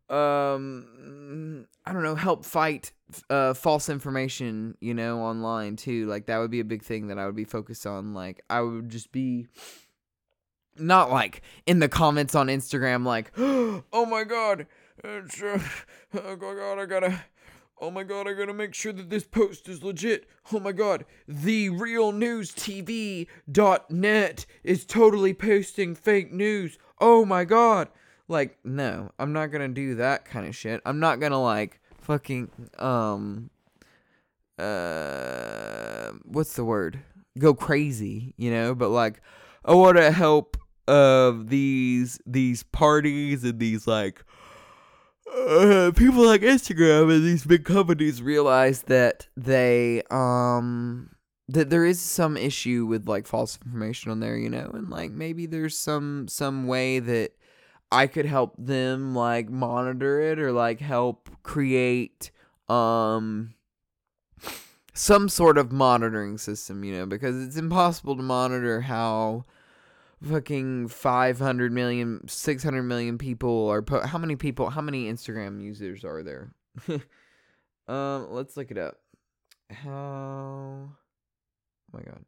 um 0.09 1.67
I 1.85 1.93
don't 1.93 2.03
know, 2.03 2.15
help 2.15 2.45
fight 2.45 2.93
uh 3.31 3.55
false 3.55 3.89
information, 3.89 4.77
you 4.81 4.95
know, 4.95 5.21
online 5.21 5.77
too. 5.77 6.07
Like 6.07 6.27
that 6.27 6.39
would 6.39 6.51
be 6.51 6.61
a 6.61 6.65
big 6.65 6.83
thing 6.83 7.09
that 7.09 7.19
I 7.19 7.27
would 7.27 7.37
be 7.37 7.45
focused 7.45 7.87
on. 7.87 8.15
Like 8.15 8.43
I 8.49 8.61
would 8.61 8.89
just 8.89 9.13
be 9.13 9.49
not 10.79 11.11
like 11.11 11.43
in 11.67 11.79
the 11.79 11.89
comments 11.89 12.35
on 12.35 12.49
Instagram 12.49 13.05
like, 13.05 13.33
"Oh 13.39 14.07
my 14.07 14.25
god, 14.25 14.67
it's, 15.03 15.43
uh, 15.43 15.59
oh 16.15 16.37
my 16.37 16.55
god, 16.55 16.79
I 16.79 16.87
gotta 16.87 17.25
Oh 17.79 17.91
my 17.91 18.05
god, 18.05 18.27
I 18.27 18.33
gotta 18.33 18.55
make 18.55 18.73
sure 18.73 18.95
that 18.95 19.11
this 19.11 19.25
post 19.25 19.69
is 19.69 19.83
legit. 19.83 20.27
Oh 20.51 20.59
my 20.59 20.73
god, 20.73 21.05
the 21.29 21.69
real 21.69 22.11
news 22.11 22.53
TV.net 22.53 23.27
is 24.65 24.87
totally 24.87 25.35
posting 25.35 25.95
fake 25.95 26.33
news. 26.33 26.79
Oh 27.01 27.25
my 27.25 27.45
god. 27.45 27.89
Like, 28.29 28.59
no, 28.65 29.13
I'm 29.19 29.33
not 29.33 29.49
gonna 29.49 29.69
do 29.69 29.97
that 29.97 30.25
kind 30.25 30.47
of 30.47 30.57
shit. 30.57 30.81
I'm 30.85 30.99
not 30.99 31.21
gonna 31.21 31.41
like 31.41 31.81
fucking 32.01 32.51
um 32.79 33.51
uh 34.59 36.11
what's 36.25 36.55
the 36.55 36.65
word? 36.65 37.01
Go 37.39 37.55
crazy, 37.55 38.35
you 38.37 38.51
know, 38.51 38.75
but 38.75 38.89
like 38.89 39.21
I 39.65 39.75
wanna 39.75 40.11
help 40.11 40.57
of 40.89 41.41
uh, 41.41 41.45
these 41.47 42.21
these 42.27 42.63
parties 42.63 43.43
and 43.45 43.59
these 43.59 43.87
like 43.87 44.25
uh, 45.37 45.91
people 45.97 46.25
like 46.25 46.43
Instagram 46.43 47.13
and 47.15 47.25
these 47.25 47.45
big 47.45 47.65
companies 47.65 48.23
realize 48.23 48.83
that 48.83 49.27
they 49.37 50.03
um 50.11 51.11
that 51.49 51.71
there 51.71 51.85
is 51.85 52.01
some 52.01 52.37
issue 52.37 52.87
with 52.87 53.09
like 53.09 53.27
false 53.27 53.59
information 53.65 54.11
on 54.11 54.21
there, 54.21 54.37
you 54.37 54.51
know, 54.51 54.71
and 54.75 54.91
like 54.91 55.13
maybe 55.13 55.47
there's 55.47 55.79
some 55.79 56.27
some 56.29 56.67
way 56.67 56.99
that 56.99 57.33
I 57.93 58.09
could 58.09 58.27
help 58.27 58.55
them 58.59 59.15
like 59.15 59.49
monitor 59.49 60.21
it 60.21 60.39
or 60.39 60.53
like 60.53 60.81
help 60.81 61.31
create 61.43 62.31
um 62.69 63.55
some 64.93 65.29
sort 65.29 65.59
of 65.59 65.71
monitoring 65.71 66.39
system, 66.39 66.83
you 66.83 66.97
know, 66.97 67.07
because 67.07 67.41
it's 67.47 67.57
impossible 67.57 68.17
to 68.17 68.23
monitor 68.23 68.81
how 68.81 69.45
fucking 70.23 70.89
500 70.89 71.73
million 71.73 72.27
600 72.27 72.83
million 72.83 73.19
people 73.19 73.69
are 73.69 73.83
po- 73.83 74.07
how 74.07 74.17
many 74.19 74.35
people 74.35 74.71
how 74.71 74.81
many 74.81 75.13
instagram 75.13 75.63
users 75.63 76.05
are 76.05 76.23
there? 76.23 76.53
Um 77.89 78.33
let's 78.33 78.57
look 78.57 78.73
it 78.73 78.79
up. 78.79 78.97
How 79.71 80.89
my 81.97 82.03
god. 82.03 82.25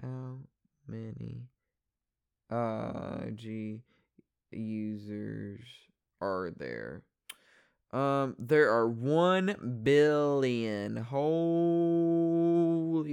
How 0.00 0.38
many 0.86 1.48
uh 2.50 3.30
g 3.34 3.82
users 4.50 5.60
are 6.20 6.50
there? 6.56 7.02
Um 7.92 8.36
there 8.38 8.70
are 8.70 8.88
1 8.88 9.80
billion. 9.82 10.96
Holy 10.96 11.22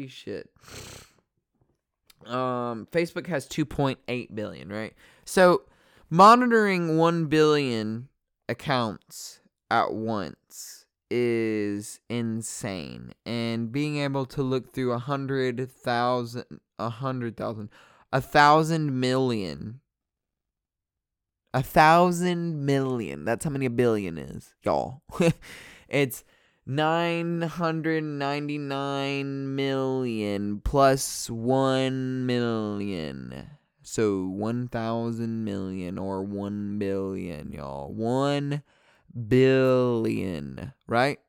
shit. 0.07 0.49
Um, 2.25 2.85
Facebook 2.91 3.27
has 3.27 3.47
2.8 3.47 4.35
billion, 4.35 4.69
right? 4.69 4.93
So 5.25 5.63
monitoring 6.09 6.97
1 6.97 7.25
billion 7.25 8.09
accounts 8.47 9.39
at 9.71 9.93
once 9.93 10.78
is 11.09 11.99
insane. 12.09 13.13
And 13.25 13.71
being 13.71 13.97
able 13.97 14.25
to 14.27 14.41
look 14.41 14.73
through 14.73 14.91
a 14.91 14.99
hundred 14.99 15.71
thousand, 15.71 16.45
a 16.77 16.89
hundred 16.89 17.37
thousand, 17.37 17.69
a 18.11 18.21
thousand 18.21 18.99
million, 18.99 19.79
a 21.53 21.61
thousand 21.63 22.65
million. 22.65 23.23
That's 23.25 23.43
how 23.43 23.51
many 23.51 23.65
a 23.65 23.71
billion 23.71 24.17
is, 24.17 24.55
y'all. 24.63 25.01
it's 25.89 26.23
999 26.65 29.55
million 29.55 30.61
plus 30.61 31.29
1 31.29 32.25
million. 32.25 33.49
So 33.81 34.27
1,000 34.27 35.43
million 35.43 35.97
or 35.97 36.21
1 36.21 36.77
billion, 36.77 37.51
y'all. 37.51 37.91
1 37.91 38.61
billion, 39.27 40.73
right? 40.87 41.19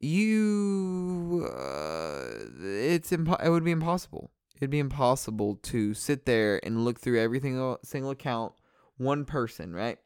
You, 0.00 1.48
uh, 1.52 2.26
it's 2.60 3.10
impo- 3.10 3.44
it 3.44 3.50
would 3.50 3.64
be 3.64 3.72
impossible. 3.72 4.30
It'd 4.56 4.70
be 4.70 4.78
impossible 4.78 5.56
to 5.56 5.94
sit 5.94 6.24
there 6.26 6.60
and 6.64 6.84
look 6.84 7.00
through 7.00 7.20
every 7.20 7.40
single, 7.40 7.78
single 7.84 8.10
account, 8.10 8.54
one 8.96 9.24
person, 9.24 9.72
right? 9.72 9.98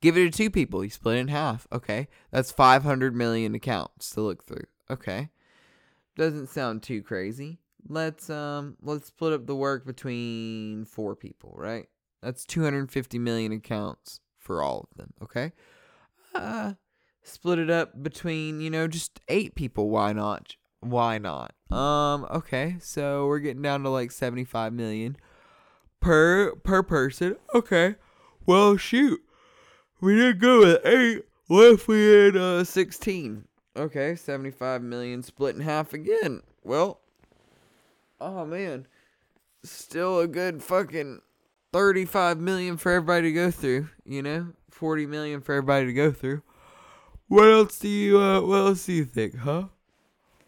Give 0.00 0.16
it 0.16 0.30
to 0.30 0.30
two 0.30 0.50
people. 0.50 0.84
You 0.84 0.90
split 0.90 1.16
it 1.16 1.20
in 1.20 1.28
half. 1.28 1.66
Okay. 1.72 2.08
That's 2.30 2.52
500 2.52 3.14
million 3.14 3.54
accounts 3.54 4.10
to 4.10 4.20
look 4.22 4.44
through. 4.44 4.66
Okay. 4.90 5.30
Doesn't 6.16 6.48
sound 6.48 6.82
too 6.82 7.02
crazy. 7.02 7.58
Let's 7.88 8.28
um 8.28 8.76
let's 8.82 9.06
split 9.06 9.32
up 9.32 9.46
the 9.46 9.56
work 9.56 9.86
between 9.86 10.84
four 10.84 11.16
people, 11.16 11.54
right? 11.56 11.88
That's 12.22 12.44
250 12.44 13.18
million 13.18 13.52
accounts 13.52 14.20
for 14.38 14.62
all 14.62 14.88
of 14.90 14.96
them, 14.96 15.12
okay? 15.22 15.52
Uh 16.34 16.74
split 17.22 17.58
it 17.58 17.68
up 17.68 18.02
between, 18.02 18.60
you 18.60 18.70
know, 18.70 18.88
just 18.88 19.20
8 19.28 19.54
people, 19.54 19.90
why 19.90 20.12
not? 20.12 20.56
Why 20.80 21.18
not? 21.18 21.54
Um 21.70 22.26
okay. 22.30 22.76
So 22.80 23.26
we're 23.26 23.40
getting 23.40 23.62
down 23.62 23.82
to 23.82 23.90
like 23.90 24.10
75 24.10 24.72
million 24.72 25.16
per 26.00 26.54
per 26.56 26.82
person. 26.82 27.36
Okay. 27.54 27.96
Well, 28.46 28.76
shoot. 28.76 29.20
We 30.00 30.16
didn't 30.16 30.38
go 30.38 30.60
with 30.60 30.86
eight. 30.86 31.24
What 31.48 31.72
if 31.72 31.88
we 31.88 32.04
had 32.06 32.36
uh, 32.36 32.64
16? 32.64 33.44
Okay, 33.76 34.14
75 34.14 34.82
million 34.82 35.22
split 35.22 35.54
in 35.54 35.62
half 35.62 35.92
again. 35.92 36.42
Well, 36.62 37.00
oh 38.20 38.44
man. 38.44 38.86
Still 39.64 40.20
a 40.20 40.28
good 40.28 40.62
fucking 40.62 41.20
35 41.72 42.38
million 42.38 42.76
for 42.76 42.92
everybody 42.92 43.28
to 43.28 43.32
go 43.32 43.50
through, 43.50 43.88
you 44.04 44.22
know? 44.22 44.48
40 44.70 45.06
million 45.06 45.40
for 45.40 45.54
everybody 45.54 45.86
to 45.86 45.92
go 45.92 46.12
through. 46.12 46.42
What 47.26 47.50
else 47.50 47.78
do 47.78 47.88
you 47.88 48.18
uh 48.18 48.40
what 48.40 48.58
else 48.58 48.86
do 48.86 48.92
you 48.92 49.04
think, 49.04 49.36
huh? 49.38 49.64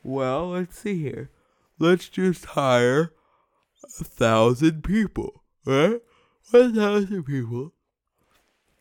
Well, 0.03 0.51
let's 0.51 0.79
see 0.79 1.01
here. 1.01 1.31
Let's 1.79 2.09
just 2.09 2.45
hire 2.47 3.13
a 4.01 4.05
thousand 4.05 4.83
people, 4.83 5.43
right? 5.67 6.01
1,000 6.51 7.23
people. 7.25 7.73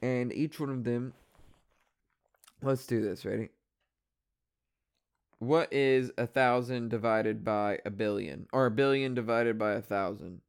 And 0.01 0.33
each 0.33 0.59
one 0.59 0.69
of 0.69 0.83
them. 0.83 1.13
Let's 2.61 2.85
do 2.85 3.01
this. 3.01 3.25
Ready? 3.25 3.49
What 5.39 5.71
is 5.71 6.11
a 6.17 6.27
thousand 6.27 6.89
divided 6.89 7.43
by 7.43 7.79
a 7.85 7.89
billion? 7.89 8.47
Or 8.51 8.65
a 8.65 8.71
billion 8.71 9.13
divided 9.13 9.57
by 9.57 9.73
a 9.73 9.81
thousand? 9.81 10.41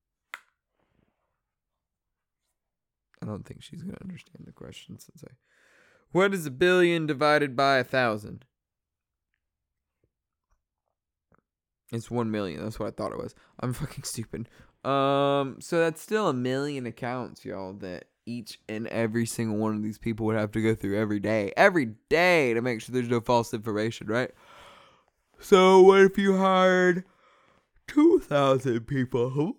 I 3.22 3.26
don't 3.26 3.46
think 3.46 3.62
she's 3.62 3.82
going 3.82 3.96
to 3.96 4.02
understand 4.02 4.44
the 4.46 4.52
question 4.52 4.98
since 4.98 5.22
I. 5.24 5.32
What 6.12 6.34
is 6.34 6.46
a 6.46 6.50
billion 6.50 7.06
divided 7.06 7.54
by 7.54 7.78
a 7.78 7.84
thousand? 7.84 8.44
It's 11.92 12.10
one 12.10 12.30
million. 12.30 12.62
That's 12.62 12.78
what 12.78 12.88
I 12.88 12.90
thought 12.92 13.12
it 13.12 13.18
was. 13.18 13.34
I'm 13.60 13.72
fucking 13.72 14.04
stupid. 14.04 14.48
Um, 14.84 15.56
so 15.60 15.78
that's 15.78 16.00
still 16.00 16.28
a 16.28 16.32
million 16.32 16.86
accounts, 16.86 17.44
y'all, 17.44 17.74
that 17.74 18.06
each 18.26 18.60
and 18.68 18.86
every 18.88 19.26
single 19.26 19.56
one 19.56 19.76
of 19.76 19.82
these 19.82 19.98
people 19.98 20.26
would 20.26 20.36
have 20.36 20.52
to 20.52 20.62
go 20.62 20.74
through 20.74 20.98
every 20.98 21.20
day. 21.20 21.52
Every 21.56 21.94
day 22.08 22.54
to 22.54 22.62
make 22.62 22.80
sure 22.80 22.92
there's 22.92 23.08
no 23.08 23.20
false 23.20 23.52
information, 23.52 24.06
right? 24.06 24.30
So 25.40 25.80
what 25.80 26.00
if 26.02 26.18
you 26.18 26.36
hired 26.36 27.04
two 27.86 28.20
thousand 28.20 28.86
people? 28.86 29.56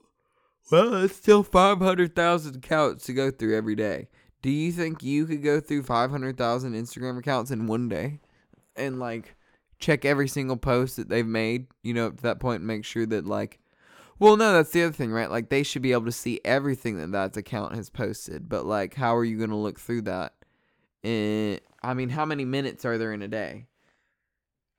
Well, 0.72 1.04
it's 1.04 1.18
still 1.18 1.44
five 1.44 1.80
hundred 1.80 2.16
thousand 2.16 2.56
accounts 2.56 3.06
to 3.06 3.14
go 3.14 3.30
through 3.30 3.58
every 3.58 3.76
day. 3.76 4.08
Do 4.42 4.50
you 4.50 4.72
think 4.72 5.04
you 5.04 5.26
could 5.26 5.44
go 5.44 5.60
through 5.60 5.84
five 5.84 6.10
hundred 6.12 6.38
thousand 6.38 6.74
Instagram 6.74 7.18
accounts 7.20 7.52
in 7.52 7.68
one 7.68 7.90
day? 7.90 8.20
And 8.78 8.98
like 8.98 9.36
check 9.80 10.06
every 10.06 10.30
single 10.30 10.56
post 10.56 10.96
that 10.96 11.10
they've 11.10 11.28
made, 11.28 11.68
you 11.84 11.94
know, 11.94 12.08
up 12.08 12.18
to 12.18 12.24
that 12.24 12.40
point 12.40 12.60
and 12.60 12.68
make 12.68 12.86
sure 12.86 13.06
that 13.06 13.26
like 13.26 13.60
well, 14.18 14.38
no, 14.38 14.54
that's 14.54 14.70
the 14.70 14.84
other 14.84 14.94
thing, 14.94 15.12
right? 15.12 15.32
Like 15.32 15.50
they 15.50 15.64
should 15.64 15.82
be 15.82 15.94
able 15.94 16.06
to 16.06 16.12
see 16.12 16.40
everything 16.46 16.98
that 16.98 17.12
that 17.12 17.36
account 17.36 17.76
has 17.76 17.90
posted, 17.90 18.48
but 18.48 18.66
like 18.66 18.94
how 18.94 19.16
are 19.18 19.26
you 19.26 19.38
going 19.38 19.50
to 19.50 19.56
look 19.58 19.80
through 19.80 20.04
that? 20.04 20.36
And 21.04 21.60
I 21.84 21.96
mean, 21.96 22.10
how 22.10 22.26
many 22.26 22.46
minutes 22.46 22.86
are 22.86 22.98
there 22.98 23.12
in 23.12 23.22
a 23.22 23.28
day? 23.28 23.66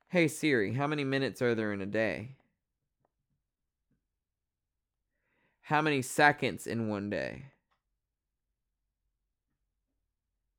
Hey 0.07 0.27
Siri, 0.27 0.73
how 0.73 0.87
many 0.87 1.03
minutes 1.03 1.41
are 1.41 1.53
there 1.53 1.71
in 1.71 1.81
a 1.81 1.85
day? 1.85 2.35
How 5.63 5.81
many 5.81 6.01
seconds 6.01 6.67
in 6.67 6.89
one 6.89 7.09
day? 7.09 7.45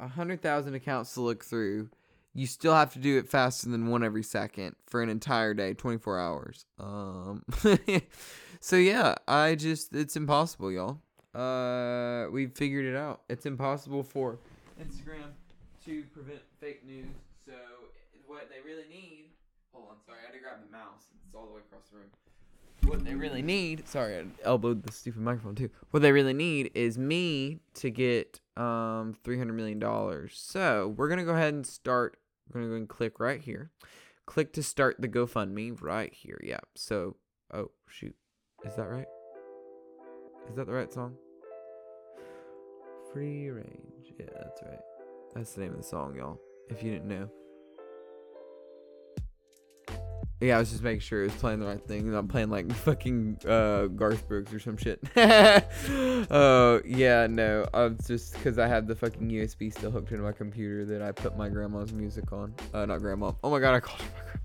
a 0.00 0.08
hundred 0.08 0.42
thousand 0.42 0.74
accounts 0.74 1.14
to 1.14 1.22
look 1.22 1.44
through, 1.44 1.88
you 2.34 2.46
still 2.46 2.74
have 2.74 2.92
to 2.92 2.98
do 2.98 3.18
it 3.18 3.28
faster 3.28 3.68
than 3.68 3.88
one 3.88 4.04
every 4.04 4.22
second 4.22 4.76
for 4.86 5.02
an 5.02 5.08
entire 5.08 5.54
day, 5.54 5.74
24 5.74 6.20
hours. 6.20 6.66
Um, 6.78 7.42
so 8.60 8.76
yeah, 8.76 9.14
I 9.26 9.54
just 9.54 9.94
it's 9.94 10.16
impossible, 10.16 10.70
y'all. 10.70 11.00
Uh, 11.34 12.30
we 12.30 12.46
figured 12.46 12.84
it 12.84 12.96
out. 12.96 13.22
It's 13.28 13.46
impossible 13.46 14.02
for 14.02 14.38
Instagram 14.80 15.32
to 15.86 16.02
prevent 16.12 16.40
fake 16.60 16.84
news. 16.86 17.06
So 17.46 17.54
what 18.26 18.48
they 18.50 18.60
really 18.68 18.88
need. 18.90 19.30
Hold 19.72 19.88
on, 19.90 19.96
sorry, 20.06 20.18
I 20.22 20.26
had 20.26 20.34
to 20.34 20.40
grab 20.40 20.58
the 20.64 20.70
mouse. 20.70 21.06
All 21.38 21.46
the 21.46 21.52
way 21.52 21.60
across 21.60 21.88
the 21.90 21.98
room. 21.98 22.06
What 22.86 23.04
they 23.04 23.14
really 23.14 23.42
need 23.42 23.86
sorry 23.86 24.18
i 24.18 24.24
elbowed 24.42 24.82
the 24.82 24.92
stupid 24.92 25.20
microphone 25.20 25.54
too. 25.54 25.70
What 25.90 26.00
they 26.00 26.10
really 26.10 26.32
need 26.32 26.72
is 26.74 26.98
me 26.98 27.60
to 27.74 27.90
get 27.90 28.40
um 28.56 29.14
300 29.22 29.52
million 29.52 29.78
dollars. 29.78 30.32
So 30.42 30.94
we're 30.96 31.08
gonna 31.08 31.24
go 31.24 31.34
ahead 31.34 31.54
and 31.54 31.66
start 31.66 32.18
we're 32.52 32.60
gonna 32.60 32.72
go 32.72 32.76
and 32.76 32.88
click 32.88 33.20
right 33.20 33.40
here. 33.40 33.70
Click 34.26 34.52
to 34.54 34.62
start 34.62 34.96
the 34.98 35.08
gofundme 35.08 35.80
right 35.80 36.12
here 36.12 36.40
yeah. 36.42 36.60
So 36.74 37.16
oh 37.54 37.70
shoot. 37.88 38.16
Is 38.64 38.74
that 38.74 38.88
right? 38.88 39.06
Is 40.50 40.56
that 40.56 40.66
the 40.66 40.72
right 40.72 40.92
song? 40.92 41.14
Free 43.12 43.48
range. 43.50 44.14
Yeah 44.18 44.26
that's 44.34 44.62
right. 44.62 44.80
That's 45.34 45.52
the 45.52 45.60
name 45.60 45.70
of 45.70 45.76
the 45.76 45.84
song 45.84 46.16
y'all 46.16 46.40
if 46.68 46.82
you 46.82 46.90
didn't 46.90 47.08
know 47.08 47.30
yeah, 50.40 50.56
I 50.56 50.60
was 50.60 50.70
just 50.70 50.84
making 50.84 51.00
sure 51.00 51.22
it 51.22 51.32
was 51.32 51.34
playing 51.34 51.58
the 51.58 51.66
right 51.66 51.84
thing. 51.84 52.14
I'm 52.14 52.28
playing 52.28 52.50
like 52.50 52.70
fucking 52.84 53.38
uh, 53.46 53.86
Garth 53.86 54.28
Brooks 54.28 54.52
or 54.52 54.60
some 54.60 54.76
shit. 54.76 55.00
Oh, 55.16 56.26
uh, 56.30 56.80
yeah, 56.86 57.26
no. 57.26 57.66
I'm 57.74 57.98
just 58.06 58.34
because 58.34 58.58
I 58.58 58.68
had 58.68 58.86
the 58.86 58.94
fucking 58.94 59.28
USB 59.28 59.72
still 59.72 59.90
hooked 59.90 60.12
into 60.12 60.22
my 60.22 60.32
computer 60.32 60.84
that 60.86 61.02
I 61.02 61.10
put 61.10 61.36
my 61.36 61.48
grandma's 61.48 61.92
music 61.92 62.32
on. 62.32 62.54
Uh, 62.72 62.86
not 62.86 63.00
grandma. 63.00 63.32
Oh 63.42 63.50
my 63.50 63.58
god, 63.58 63.74
I 63.74 63.80
called 63.80 64.00
her 64.00 64.08
my 64.14 64.20
grandma. 64.20 64.34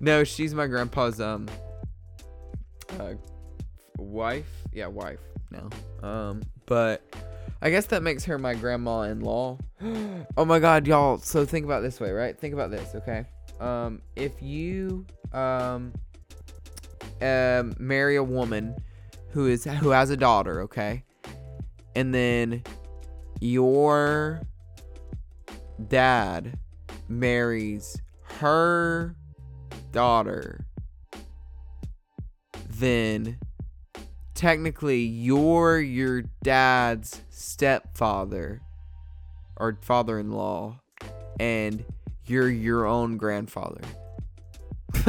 No, 0.00 0.24
she's 0.24 0.54
my 0.54 0.66
grandpa's 0.66 1.20
um 1.20 1.46
uh, 2.98 3.12
wife. 3.98 4.50
Yeah, 4.72 4.86
wife 4.86 5.20
now. 5.50 5.68
Um, 6.06 6.42
but 6.66 7.02
I 7.60 7.70
guess 7.70 7.86
that 7.86 8.02
makes 8.02 8.24
her 8.24 8.38
my 8.38 8.54
grandma-in-law. 8.54 9.58
oh 10.36 10.44
my 10.44 10.58
god, 10.58 10.86
y'all. 10.86 11.18
So 11.18 11.44
think 11.44 11.64
about 11.64 11.82
this 11.82 12.00
way, 12.00 12.10
right? 12.10 12.38
Think 12.38 12.54
about 12.54 12.70
this, 12.70 12.94
okay? 12.94 13.26
Um, 13.60 14.00
if 14.16 14.42
you 14.42 15.06
um, 15.32 15.92
um, 17.22 17.74
marry 17.78 18.16
a 18.16 18.22
woman 18.22 18.76
who 19.30 19.46
is 19.46 19.64
who 19.64 19.90
has 19.90 20.10
a 20.10 20.16
daughter, 20.16 20.62
okay, 20.62 21.04
and 21.94 22.14
then 22.14 22.62
your 23.40 24.40
dad 25.88 26.58
marries 27.08 28.00
her 28.22 29.14
daughter, 29.92 30.66
then 32.68 33.38
technically 34.34 35.00
you're 35.00 35.78
your 35.78 36.22
dad's 36.42 37.22
stepfather 37.30 38.60
or 39.56 39.78
father-in-law 39.80 40.78
and 41.38 41.84
you're 42.26 42.48
your 42.48 42.86
own 42.86 43.16
grandfather. 43.16 43.80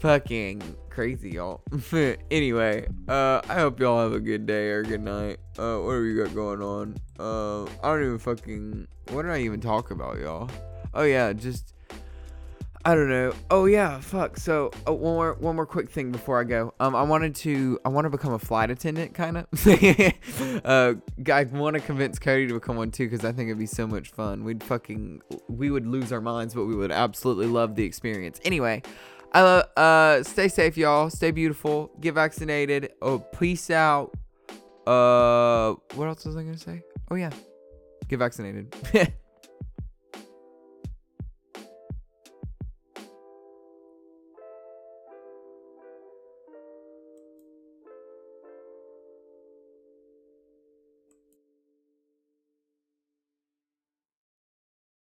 Fucking 0.00 0.62
crazy, 0.98 1.30
y'all. 1.30 1.62
anyway, 2.30 2.88
uh, 3.06 3.40
I 3.48 3.54
hope 3.54 3.78
y'all 3.78 4.02
have 4.02 4.12
a 4.12 4.20
good 4.20 4.46
day 4.46 4.70
or 4.70 4.82
good 4.82 5.00
night. 5.00 5.38
Uh, 5.56 5.78
what 5.78 5.92
do 5.92 6.02
we 6.02 6.14
got 6.14 6.34
going 6.34 6.60
on? 6.60 6.96
Uh, 7.20 7.62
I 7.64 7.94
don't 7.94 8.04
even 8.04 8.18
fucking. 8.18 8.88
What 9.10 9.22
did 9.22 9.30
I 9.30 9.38
even 9.42 9.60
talk 9.60 9.92
about, 9.92 10.18
y'all? 10.18 10.50
Oh 10.94 11.04
yeah, 11.04 11.32
just. 11.32 11.74
I 12.88 12.94
don't 12.94 13.10
know. 13.10 13.34
Oh 13.50 13.66
yeah, 13.66 14.00
fuck. 14.00 14.38
So 14.38 14.70
uh, 14.88 14.94
one 14.94 15.12
more 15.12 15.34
one 15.34 15.56
more 15.56 15.66
quick 15.66 15.90
thing 15.90 16.10
before 16.10 16.40
I 16.40 16.44
go. 16.44 16.72
Um, 16.80 16.96
I 16.96 17.02
wanted 17.02 17.34
to 17.34 17.78
I 17.84 17.90
want 17.90 18.06
to 18.06 18.08
become 18.08 18.32
a 18.32 18.38
flight 18.38 18.70
attendant, 18.70 19.12
kind 19.12 19.36
of. 19.36 19.46
uh, 20.64 20.94
I 21.30 21.44
want 21.44 21.74
to 21.74 21.80
convince 21.82 22.18
Cody 22.18 22.46
to 22.46 22.54
become 22.54 22.76
one 22.76 22.90
too 22.90 23.04
because 23.04 23.26
I 23.26 23.32
think 23.32 23.48
it'd 23.48 23.58
be 23.58 23.66
so 23.66 23.86
much 23.86 24.08
fun. 24.08 24.42
We'd 24.42 24.64
fucking 24.64 25.20
we 25.48 25.70
would 25.70 25.86
lose 25.86 26.12
our 26.12 26.22
minds, 26.22 26.54
but 26.54 26.64
we 26.64 26.74
would 26.74 26.90
absolutely 26.90 27.44
love 27.44 27.74
the 27.74 27.84
experience. 27.84 28.40
Anyway, 28.42 28.80
I 29.34 29.40
uh, 29.42 29.62
uh 29.78 30.22
stay 30.22 30.48
safe, 30.48 30.78
y'all. 30.78 31.10
Stay 31.10 31.30
beautiful. 31.30 31.90
Get 32.00 32.14
vaccinated. 32.14 32.94
Oh, 33.02 33.18
peace 33.18 33.68
out. 33.68 34.14
Uh, 34.86 35.74
what 35.94 36.08
else 36.08 36.24
was 36.24 36.38
I 36.38 36.42
gonna 36.42 36.56
say? 36.56 36.82
Oh 37.10 37.16
yeah, 37.16 37.32
get 38.08 38.18
vaccinated. 38.18 38.74